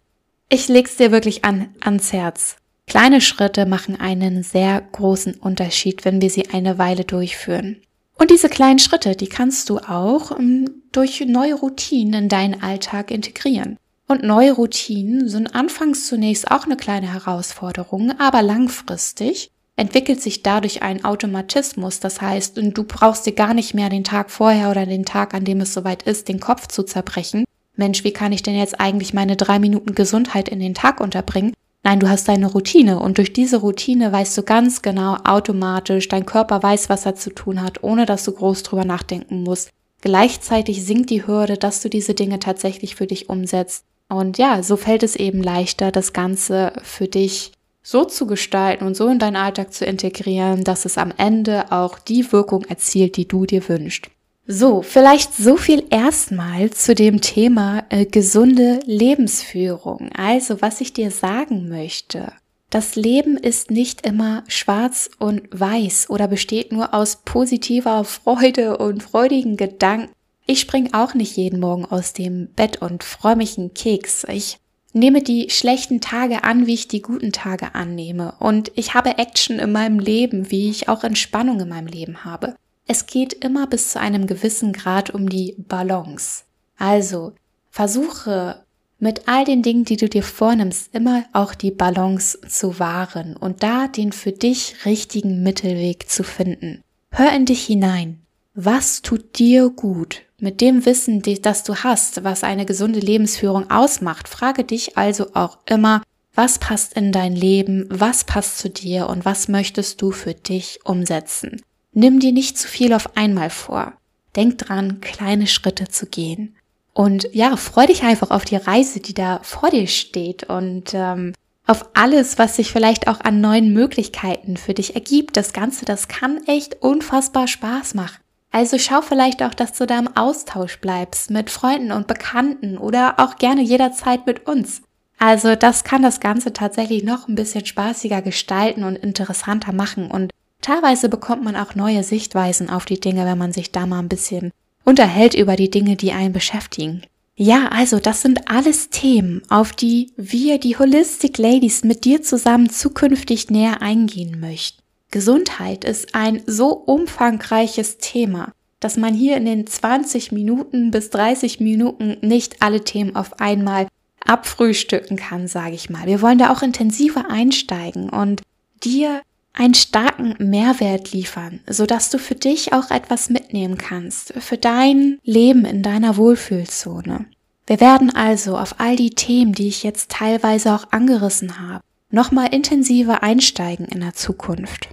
ich 0.48 0.68
leg's 0.68 0.96
dir 0.96 1.10
wirklich 1.12 1.44
an, 1.44 1.74
ans 1.80 2.12
Herz. 2.12 2.56
Kleine 2.90 3.20
Schritte 3.20 3.66
machen 3.66 4.00
einen 4.00 4.42
sehr 4.42 4.80
großen 4.80 5.34
Unterschied, 5.34 6.04
wenn 6.04 6.20
wir 6.20 6.28
sie 6.28 6.50
eine 6.50 6.76
Weile 6.76 7.04
durchführen. 7.04 7.76
Und 8.18 8.32
diese 8.32 8.48
kleinen 8.48 8.80
Schritte, 8.80 9.14
die 9.14 9.28
kannst 9.28 9.70
du 9.70 9.78
auch 9.78 10.36
ähm, 10.36 10.82
durch 10.90 11.20
neue 11.24 11.54
Routinen 11.54 12.24
in 12.24 12.28
deinen 12.28 12.60
Alltag 12.60 13.12
integrieren. 13.12 13.76
Und 14.08 14.24
neue 14.24 14.50
Routinen 14.50 15.28
sind 15.28 15.54
anfangs 15.54 16.08
zunächst 16.08 16.50
auch 16.50 16.64
eine 16.64 16.76
kleine 16.76 17.12
Herausforderung, 17.12 18.18
aber 18.18 18.42
langfristig 18.42 19.52
entwickelt 19.76 20.20
sich 20.20 20.42
dadurch 20.42 20.82
ein 20.82 21.04
Automatismus. 21.04 22.00
Das 22.00 22.20
heißt, 22.20 22.56
du 22.56 22.82
brauchst 22.82 23.24
dir 23.24 23.34
gar 23.34 23.54
nicht 23.54 23.72
mehr 23.72 23.88
den 23.88 24.02
Tag 24.02 24.32
vorher 24.32 24.68
oder 24.68 24.84
den 24.84 25.04
Tag, 25.04 25.32
an 25.32 25.44
dem 25.44 25.60
es 25.60 25.72
soweit 25.72 26.02
ist, 26.02 26.26
den 26.26 26.40
Kopf 26.40 26.66
zu 26.66 26.82
zerbrechen. 26.82 27.44
Mensch, 27.76 28.02
wie 28.02 28.12
kann 28.12 28.32
ich 28.32 28.42
denn 28.42 28.58
jetzt 28.58 28.80
eigentlich 28.80 29.14
meine 29.14 29.36
drei 29.36 29.60
Minuten 29.60 29.94
Gesundheit 29.94 30.48
in 30.48 30.58
den 30.58 30.74
Tag 30.74 31.00
unterbringen? 31.00 31.52
Nein, 31.82 31.98
du 31.98 32.08
hast 32.10 32.28
deine 32.28 32.46
Routine 32.46 33.00
und 33.00 33.16
durch 33.16 33.32
diese 33.32 33.58
Routine 33.58 34.12
weißt 34.12 34.36
du 34.36 34.42
ganz 34.42 34.82
genau 34.82 35.16
automatisch, 35.24 36.08
dein 36.08 36.26
Körper 36.26 36.62
weiß, 36.62 36.90
was 36.90 37.06
er 37.06 37.14
zu 37.14 37.30
tun 37.30 37.62
hat, 37.62 37.82
ohne 37.82 38.04
dass 38.04 38.24
du 38.24 38.32
groß 38.32 38.62
drüber 38.62 38.84
nachdenken 38.84 39.42
musst. 39.42 39.70
Gleichzeitig 40.02 40.84
sinkt 40.84 41.10
die 41.10 41.26
Hürde, 41.26 41.56
dass 41.56 41.80
du 41.80 41.88
diese 41.88 42.14
Dinge 42.14 42.38
tatsächlich 42.38 42.96
für 42.96 43.06
dich 43.06 43.30
umsetzt. 43.30 43.84
Und 44.08 44.38
ja, 44.38 44.62
so 44.62 44.76
fällt 44.76 45.02
es 45.02 45.16
eben 45.16 45.42
leichter, 45.42 45.90
das 45.90 46.12
Ganze 46.12 46.72
für 46.82 47.08
dich 47.08 47.52
so 47.82 48.04
zu 48.04 48.26
gestalten 48.26 48.86
und 48.86 48.94
so 48.94 49.08
in 49.08 49.18
deinen 49.18 49.36
Alltag 49.36 49.72
zu 49.72 49.86
integrieren, 49.86 50.64
dass 50.64 50.84
es 50.84 50.98
am 50.98 51.12
Ende 51.16 51.72
auch 51.72 51.98
die 51.98 52.30
Wirkung 52.30 52.64
erzielt, 52.64 53.16
die 53.16 53.26
du 53.26 53.46
dir 53.46 53.66
wünschst. 53.68 54.10
So, 54.52 54.82
vielleicht 54.82 55.32
so 55.32 55.56
viel 55.56 55.84
erstmal 55.90 56.70
zu 56.70 56.96
dem 56.96 57.20
Thema 57.20 57.84
äh, 57.88 58.04
gesunde 58.04 58.80
Lebensführung. 58.84 60.10
Also, 60.12 60.60
was 60.60 60.80
ich 60.80 60.92
dir 60.92 61.12
sagen 61.12 61.68
möchte. 61.68 62.32
Das 62.68 62.96
Leben 62.96 63.36
ist 63.36 63.70
nicht 63.70 64.04
immer 64.04 64.42
schwarz 64.48 65.08
und 65.20 65.42
weiß 65.52 66.10
oder 66.10 66.26
besteht 66.26 66.72
nur 66.72 66.94
aus 66.94 67.20
positiver 67.24 68.02
Freude 68.02 68.78
und 68.78 69.04
freudigen 69.04 69.56
Gedanken. 69.56 70.12
Ich 70.46 70.58
spring 70.58 70.94
auch 70.94 71.14
nicht 71.14 71.36
jeden 71.36 71.60
Morgen 71.60 71.84
aus 71.84 72.12
dem 72.12 72.48
Bett 72.48 72.82
und 72.82 73.04
freue 73.04 73.36
mich 73.36 73.56
einen 73.56 73.72
Keks. 73.72 74.26
Ich 74.28 74.58
nehme 74.92 75.22
die 75.22 75.48
schlechten 75.50 76.00
Tage 76.00 76.42
an, 76.42 76.66
wie 76.66 76.74
ich 76.74 76.88
die 76.88 77.02
guten 77.02 77.30
Tage 77.30 77.76
annehme. 77.76 78.34
Und 78.40 78.72
ich 78.74 78.94
habe 78.94 79.16
Action 79.16 79.60
in 79.60 79.70
meinem 79.70 80.00
Leben, 80.00 80.50
wie 80.50 80.70
ich 80.70 80.88
auch 80.88 81.04
Entspannung 81.04 81.60
in 81.60 81.68
meinem 81.68 81.86
Leben 81.86 82.24
habe. 82.24 82.56
Es 82.92 83.06
geht 83.06 83.34
immer 83.34 83.68
bis 83.68 83.90
zu 83.92 84.00
einem 84.00 84.26
gewissen 84.26 84.72
Grad 84.72 85.10
um 85.10 85.28
die 85.28 85.54
Balance. 85.56 86.42
Also 86.76 87.34
versuche 87.70 88.64
mit 88.98 89.28
all 89.28 89.44
den 89.44 89.62
Dingen, 89.62 89.84
die 89.84 89.96
du 89.96 90.08
dir 90.08 90.24
vornimmst, 90.24 90.92
immer 90.92 91.22
auch 91.32 91.54
die 91.54 91.70
Balance 91.70 92.40
zu 92.48 92.80
wahren 92.80 93.36
und 93.36 93.62
da 93.62 93.86
den 93.86 94.10
für 94.10 94.32
dich 94.32 94.74
richtigen 94.86 95.44
Mittelweg 95.44 96.10
zu 96.10 96.24
finden. 96.24 96.82
Hör 97.12 97.32
in 97.32 97.46
dich 97.46 97.64
hinein. 97.64 98.22
Was 98.54 99.02
tut 99.02 99.38
dir 99.38 99.70
gut? 99.70 100.22
Mit 100.40 100.60
dem 100.60 100.84
Wissen, 100.84 101.22
das 101.42 101.62
du 101.62 101.76
hast, 101.76 102.24
was 102.24 102.42
eine 102.42 102.66
gesunde 102.66 102.98
Lebensführung 102.98 103.70
ausmacht, 103.70 104.28
frage 104.28 104.64
dich 104.64 104.98
also 104.98 105.28
auch 105.34 105.58
immer, 105.64 106.02
was 106.34 106.58
passt 106.58 106.94
in 106.94 107.12
dein 107.12 107.36
Leben, 107.36 107.86
was 107.88 108.24
passt 108.24 108.58
zu 108.58 108.68
dir 108.68 109.08
und 109.08 109.24
was 109.24 109.46
möchtest 109.46 110.02
du 110.02 110.10
für 110.10 110.34
dich 110.34 110.80
umsetzen. 110.82 111.62
Nimm 111.92 112.20
dir 112.20 112.32
nicht 112.32 112.58
zu 112.58 112.68
viel 112.68 112.92
auf 112.92 113.16
einmal 113.16 113.50
vor. 113.50 113.92
Denk 114.36 114.58
dran, 114.58 115.00
kleine 115.00 115.46
Schritte 115.46 115.88
zu 115.88 116.06
gehen. 116.06 116.56
Und 116.92 117.28
ja, 117.32 117.56
freu 117.56 117.86
dich 117.86 118.02
einfach 118.02 118.30
auf 118.30 118.44
die 118.44 118.56
Reise, 118.56 119.00
die 119.00 119.14
da 119.14 119.40
vor 119.42 119.70
dir 119.70 119.86
steht 119.86 120.44
und 120.44 120.92
ähm, 120.92 121.32
auf 121.66 121.90
alles, 121.94 122.38
was 122.38 122.56
sich 122.56 122.72
vielleicht 122.72 123.06
auch 123.06 123.20
an 123.20 123.40
neuen 123.40 123.72
Möglichkeiten 123.72 124.56
für 124.56 124.74
dich 124.74 124.94
ergibt. 124.94 125.36
Das 125.36 125.52
Ganze, 125.52 125.84
das 125.84 126.08
kann 126.08 126.44
echt 126.46 126.82
unfassbar 126.82 127.46
Spaß 127.46 127.94
machen. 127.94 128.18
Also 128.52 128.78
schau 128.78 129.00
vielleicht 129.00 129.42
auch, 129.42 129.54
dass 129.54 129.72
du 129.74 129.86
da 129.86 129.98
im 129.98 130.16
Austausch 130.16 130.80
bleibst 130.80 131.30
mit 131.30 131.50
Freunden 131.50 131.92
und 131.92 132.08
Bekannten 132.08 132.76
oder 132.78 133.20
auch 133.20 133.36
gerne 133.36 133.62
jederzeit 133.62 134.26
mit 134.26 134.46
uns. 134.46 134.82
Also 135.18 135.54
das 135.54 135.84
kann 135.84 136.02
das 136.02 136.18
Ganze 136.18 136.52
tatsächlich 136.52 137.04
noch 137.04 137.28
ein 137.28 137.36
bisschen 137.36 137.64
spaßiger 137.64 138.22
gestalten 138.22 138.82
und 138.82 138.96
interessanter 138.96 139.72
machen 139.72 140.10
und 140.10 140.32
Teilweise 140.60 141.08
bekommt 141.08 141.42
man 141.42 141.56
auch 141.56 141.74
neue 141.74 142.02
Sichtweisen 142.02 142.70
auf 142.70 142.84
die 142.84 143.00
Dinge, 143.00 143.24
wenn 143.24 143.38
man 143.38 143.52
sich 143.52 143.72
da 143.72 143.86
mal 143.86 144.00
ein 144.00 144.08
bisschen 144.08 144.52
unterhält 144.84 145.34
über 145.34 145.56
die 145.56 145.70
Dinge, 145.70 145.96
die 145.96 146.12
einen 146.12 146.32
beschäftigen. 146.32 147.02
Ja, 147.36 147.68
also 147.68 147.98
das 147.98 148.20
sind 148.20 148.50
alles 148.50 148.90
Themen, 148.90 149.40
auf 149.48 149.72
die 149.72 150.12
wir, 150.16 150.58
die 150.58 150.76
Holistic 150.76 151.38
Ladies, 151.38 151.84
mit 151.84 152.04
dir 152.04 152.22
zusammen 152.22 152.68
zukünftig 152.68 153.48
näher 153.50 153.80
eingehen 153.80 154.40
möchten. 154.40 154.82
Gesundheit 155.10 155.84
ist 155.84 156.14
ein 156.14 156.42
so 156.46 156.72
umfangreiches 156.72 157.96
Thema, 157.98 158.52
dass 158.78 158.96
man 158.96 159.14
hier 159.14 159.36
in 159.38 159.46
den 159.46 159.66
20 159.66 160.32
Minuten 160.32 160.90
bis 160.90 161.10
30 161.10 161.60
Minuten 161.60 162.18
nicht 162.20 162.62
alle 162.62 162.84
Themen 162.84 163.16
auf 163.16 163.40
einmal 163.40 163.88
abfrühstücken 164.24 165.16
kann, 165.16 165.48
sage 165.48 165.74
ich 165.74 165.88
mal. 165.88 166.06
Wir 166.06 166.20
wollen 166.20 166.38
da 166.38 166.52
auch 166.52 166.62
intensiver 166.62 167.30
einsteigen 167.30 168.10
und 168.10 168.42
dir 168.84 169.22
einen 169.52 169.74
starken 169.74 170.34
Mehrwert 170.38 171.12
liefern, 171.12 171.60
sodass 171.68 172.10
du 172.10 172.18
für 172.18 172.34
dich 172.34 172.72
auch 172.72 172.90
etwas 172.90 173.30
mitnehmen 173.30 173.78
kannst, 173.78 174.32
für 174.34 174.58
dein 174.58 175.18
Leben 175.24 175.64
in 175.64 175.82
deiner 175.82 176.16
Wohlfühlzone. 176.16 177.26
Wir 177.66 177.80
werden 177.80 178.14
also 178.14 178.56
auf 178.56 178.76
all 178.78 178.96
die 178.96 179.10
Themen, 179.10 179.52
die 179.52 179.68
ich 179.68 179.82
jetzt 179.82 180.10
teilweise 180.10 180.74
auch 180.74 180.90
angerissen 180.90 181.60
habe, 181.60 181.84
nochmal 182.10 182.52
intensiver 182.52 183.22
einsteigen 183.22 183.86
in 183.86 184.00
der 184.00 184.14
Zukunft. 184.14 184.88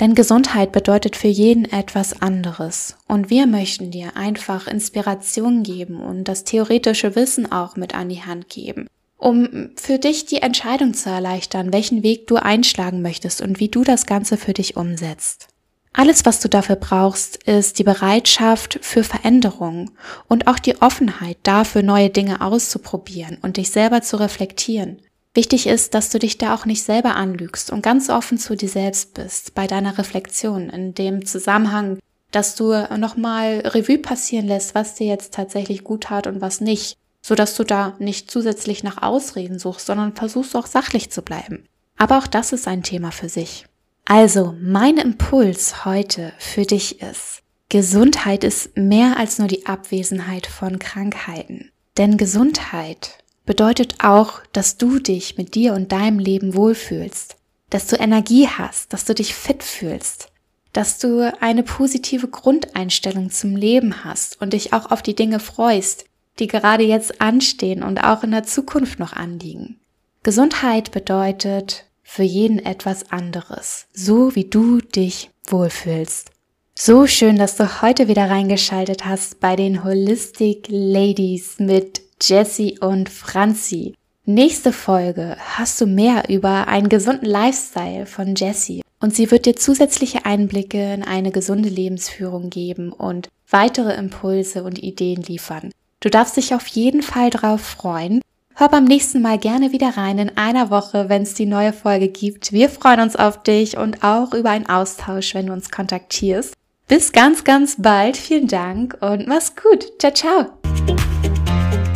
Denn 0.00 0.14
Gesundheit 0.14 0.72
bedeutet 0.72 1.14
für 1.14 1.28
jeden 1.28 1.66
etwas 1.66 2.20
anderes 2.20 2.96
und 3.06 3.30
wir 3.30 3.46
möchten 3.46 3.92
dir 3.92 4.16
einfach 4.16 4.66
Inspiration 4.66 5.62
geben 5.62 6.00
und 6.00 6.24
das 6.24 6.42
theoretische 6.42 7.14
Wissen 7.14 7.52
auch 7.52 7.76
mit 7.76 7.94
an 7.94 8.08
die 8.08 8.22
Hand 8.22 8.48
geben, 8.48 8.88
um 9.24 9.70
für 9.76 9.98
dich 9.98 10.26
die 10.26 10.42
Entscheidung 10.42 10.92
zu 10.92 11.08
erleichtern, 11.08 11.72
welchen 11.72 12.02
Weg 12.02 12.26
du 12.26 12.36
einschlagen 12.36 13.00
möchtest 13.00 13.40
und 13.40 13.58
wie 13.58 13.68
du 13.68 13.82
das 13.82 14.04
Ganze 14.04 14.36
für 14.36 14.52
dich 14.52 14.76
umsetzt. 14.76 15.48
Alles, 15.94 16.26
was 16.26 16.40
du 16.40 16.48
dafür 16.48 16.76
brauchst, 16.76 17.42
ist 17.44 17.78
die 17.78 17.84
Bereitschaft 17.84 18.78
für 18.82 19.02
Veränderung 19.02 19.92
und 20.28 20.46
auch 20.46 20.58
die 20.58 20.82
Offenheit 20.82 21.38
dafür, 21.42 21.82
neue 21.82 22.10
Dinge 22.10 22.42
auszuprobieren 22.42 23.38
und 23.40 23.56
dich 23.56 23.70
selber 23.70 24.02
zu 24.02 24.20
reflektieren. 24.20 24.98
Wichtig 25.32 25.68
ist, 25.68 25.94
dass 25.94 26.10
du 26.10 26.18
dich 26.18 26.36
da 26.36 26.54
auch 26.54 26.66
nicht 26.66 26.82
selber 26.82 27.16
anlügst 27.16 27.70
und 27.70 27.82
ganz 27.82 28.10
offen 28.10 28.36
zu 28.36 28.56
dir 28.56 28.68
selbst 28.68 29.14
bist 29.14 29.54
bei 29.54 29.66
deiner 29.66 29.96
Reflexion 29.96 30.68
in 30.68 30.92
dem 30.92 31.24
Zusammenhang, 31.24 31.98
dass 32.30 32.56
du 32.56 32.74
nochmal 32.98 33.62
Revue 33.64 33.98
passieren 33.98 34.48
lässt, 34.48 34.74
was 34.74 34.96
dir 34.96 35.06
jetzt 35.06 35.32
tatsächlich 35.32 35.82
gut 35.82 36.04
tat 36.04 36.26
und 36.26 36.42
was 36.42 36.60
nicht, 36.60 36.98
so 37.24 37.34
dass 37.34 37.56
du 37.56 37.64
da 37.64 37.96
nicht 37.98 38.30
zusätzlich 38.30 38.84
nach 38.84 39.00
Ausreden 39.00 39.58
suchst, 39.58 39.86
sondern 39.86 40.14
versuchst 40.14 40.54
auch 40.54 40.66
sachlich 40.66 41.10
zu 41.10 41.22
bleiben. 41.22 41.64
Aber 41.96 42.18
auch 42.18 42.26
das 42.26 42.52
ist 42.52 42.68
ein 42.68 42.82
Thema 42.82 43.12
für 43.12 43.30
sich. 43.30 43.64
Also, 44.04 44.54
mein 44.60 44.98
Impuls 44.98 45.86
heute 45.86 46.34
für 46.38 46.66
dich 46.66 47.00
ist, 47.00 47.40
Gesundheit 47.70 48.44
ist 48.44 48.76
mehr 48.76 49.16
als 49.16 49.38
nur 49.38 49.48
die 49.48 49.64
Abwesenheit 49.64 50.46
von 50.46 50.78
Krankheiten. 50.78 51.70
Denn 51.96 52.18
Gesundheit 52.18 53.24
bedeutet 53.46 54.04
auch, 54.04 54.40
dass 54.52 54.76
du 54.76 54.98
dich 54.98 55.38
mit 55.38 55.54
dir 55.54 55.72
und 55.72 55.92
deinem 55.92 56.18
Leben 56.18 56.54
wohlfühlst, 56.54 57.36
dass 57.70 57.86
du 57.86 57.96
Energie 57.96 58.48
hast, 58.48 58.92
dass 58.92 59.06
du 59.06 59.14
dich 59.14 59.34
fit 59.34 59.62
fühlst, 59.62 60.28
dass 60.74 60.98
du 60.98 61.32
eine 61.40 61.62
positive 61.62 62.28
Grundeinstellung 62.28 63.30
zum 63.30 63.56
Leben 63.56 64.04
hast 64.04 64.42
und 64.42 64.52
dich 64.52 64.74
auch 64.74 64.90
auf 64.90 65.00
die 65.00 65.16
Dinge 65.16 65.40
freust, 65.40 66.04
die 66.38 66.46
gerade 66.46 66.84
jetzt 66.84 67.20
anstehen 67.20 67.82
und 67.82 68.02
auch 68.02 68.22
in 68.22 68.30
der 68.30 68.44
Zukunft 68.44 68.98
noch 68.98 69.12
anliegen. 69.12 69.78
Gesundheit 70.22 70.90
bedeutet 70.90 71.84
für 72.02 72.22
jeden 72.22 72.58
etwas 72.58 73.10
anderes, 73.10 73.86
so 73.92 74.34
wie 74.34 74.44
du 74.44 74.80
dich 74.80 75.30
wohlfühlst. 75.46 76.30
So 76.74 77.06
schön, 77.06 77.36
dass 77.36 77.56
du 77.56 77.82
heute 77.82 78.08
wieder 78.08 78.30
reingeschaltet 78.30 79.04
hast 79.04 79.38
bei 79.40 79.54
den 79.54 79.84
Holistic 79.84 80.66
Ladies 80.68 81.58
mit 81.58 82.02
Jessie 82.20 82.78
und 82.80 83.08
Franzi. 83.08 83.94
Nächste 84.24 84.72
Folge 84.72 85.36
hast 85.38 85.80
du 85.80 85.86
mehr 85.86 86.28
über 86.28 86.66
einen 86.66 86.88
gesunden 86.88 87.28
Lifestyle 87.28 88.06
von 88.06 88.34
Jessie 88.34 88.82
und 89.00 89.14
sie 89.14 89.30
wird 89.30 89.46
dir 89.46 89.54
zusätzliche 89.54 90.24
Einblicke 90.24 90.94
in 90.94 91.02
eine 91.02 91.30
gesunde 91.30 91.68
Lebensführung 91.68 92.50
geben 92.50 92.90
und 92.90 93.28
weitere 93.50 93.94
Impulse 93.94 94.64
und 94.64 94.82
Ideen 94.82 95.22
liefern. 95.22 95.70
Du 96.04 96.10
darfst 96.10 96.36
dich 96.36 96.54
auf 96.54 96.66
jeden 96.66 97.00
Fall 97.00 97.30
drauf 97.30 97.62
freuen 97.62 98.20
Hör 98.56 98.68
beim 98.68 98.84
nächsten 98.84 99.22
Mal 99.22 99.38
gerne 99.38 99.72
wieder 99.72 99.96
rein 99.96 100.18
in 100.18 100.36
einer 100.36 100.68
Woche, 100.68 101.08
wenn 101.08 101.22
es 101.22 101.32
die 101.32 101.46
neue 101.46 101.72
Folge 101.72 102.08
gibt. 102.08 102.52
Wir 102.52 102.68
freuen 102.68 103.00
uns 103.00 103.16
auf 103.16 103.42
dich 103.42 103.78
und 103.78 104.04
auch 104.04 104.34
über 104.34 104.50
einen 104.50 104.68
Austausch, 104.68 105.34
wenn 105.34 105.46
du 105.46 105.54
uns 105.54 105.70
kontaktierst. 105.70 106.52
Bis 106.88 107.12
ganz, 107.12 107.42
ganz 107.44 107.76
bald. 107.78 108.18
Vielen 108.18 108.48
Dank 108.48 108.98
und 109.00 109.26
mach's 109.26 109.54
gut. 109.56 109.98
Ciao, 109.98 110.12
ciao. 110.12 110.46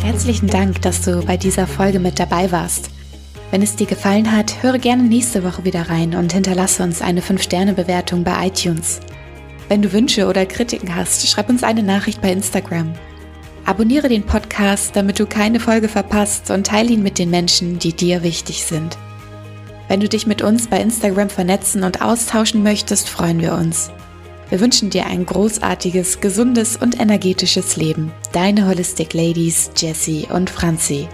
Herzlichen 0.03 0.47
Dank, 0.47 0.81
dass 0.81 1.03
du 1.03 1.23
bei 1.23 1.37
dieser 1.37 1.67
Folge 1.67 1.99
mit 1.99 2.19
dabei 2.19 2.51
warst. 2.51 2.89
Wenn 3.51 3.61
es 3.61 3.75
dir 3.75 3.85
gefallen 3.85 4.35
hat, 4.35 4.63
höre 4.63 4.79
gerne 4.79 5.03
nächste 5.03 5.43
Woche 5.43 5.65
wieder 5.65 5.87
rein 5.87 6.15
und 6.15 6.33
hinterlasse 6.33 6.81
uns 6.81 7.03
eine 7.03 7.21
5-Sterne-Bewertung 7.21 8.23
bei 8.23 8.47
iTunes. 8.47 9.01
Wenn 9.67 9.83
du 9.83 9.93
Wünsche 9.93 10.25
oder 10.25 10.47
Kritiken 10.47 10.95
hast, 10.95 11.27
schreib 11.27 11.47
uns 11.47 11.61
eine 11.61 11.83
Nachricht 11.83 12.23
bei 12.23 12.31
Instagram. 12.31 12.95
Abonniere 13.65 14.09
den 14.09 14.23
Podcast, 14.23 14.95
damit 14.95 15.19
du 15.19 15.25
keine 15.25 15.59
Folge 15.59 15.87
verpasst 15.87 16.51
und 16.51 16.67
teile 16.67 16.89
ihn 16.91 17.03
mit 17.03 17.19
den 17.19 17.29
Menschen, 17.29 17.79
die 17.79 17.93
dir 17.93 18.23
wichtig 18.23 18.63
sind. 18.65 18.97
Wenn 19.87 19.99
du 19.99 20.09
dich 20.09 20.27
mit 20.27 20.41
uns 20.41 20.67
bei 20.67 20.79
Instagram 20.79 21.29
vernetzen 21.29 21.83
und 21.83 22.01
austauschen 22.01 22.63
möchtest, 22.63 23.09
freuen 23.09 23.41
wir 23.41 23.53
uns. 23.53 23.91
Wir 24.49 24.59
wünschen 24.59 24.89
dir 24.89 25.05
ein 25.05 25.25
großartiges, 25.25 26.21
gesundes 26.21 26.77
und 26.77 26.99
energetisches 26.99 27.75
Leben. 27.75 28.11
Deine 28.31 28.67
Holistic 28.67 29.13
Ladies 29.13 29.71
Jessie 29.77 30.27
und 30.31 30.49
Franzi. 30.49 31.07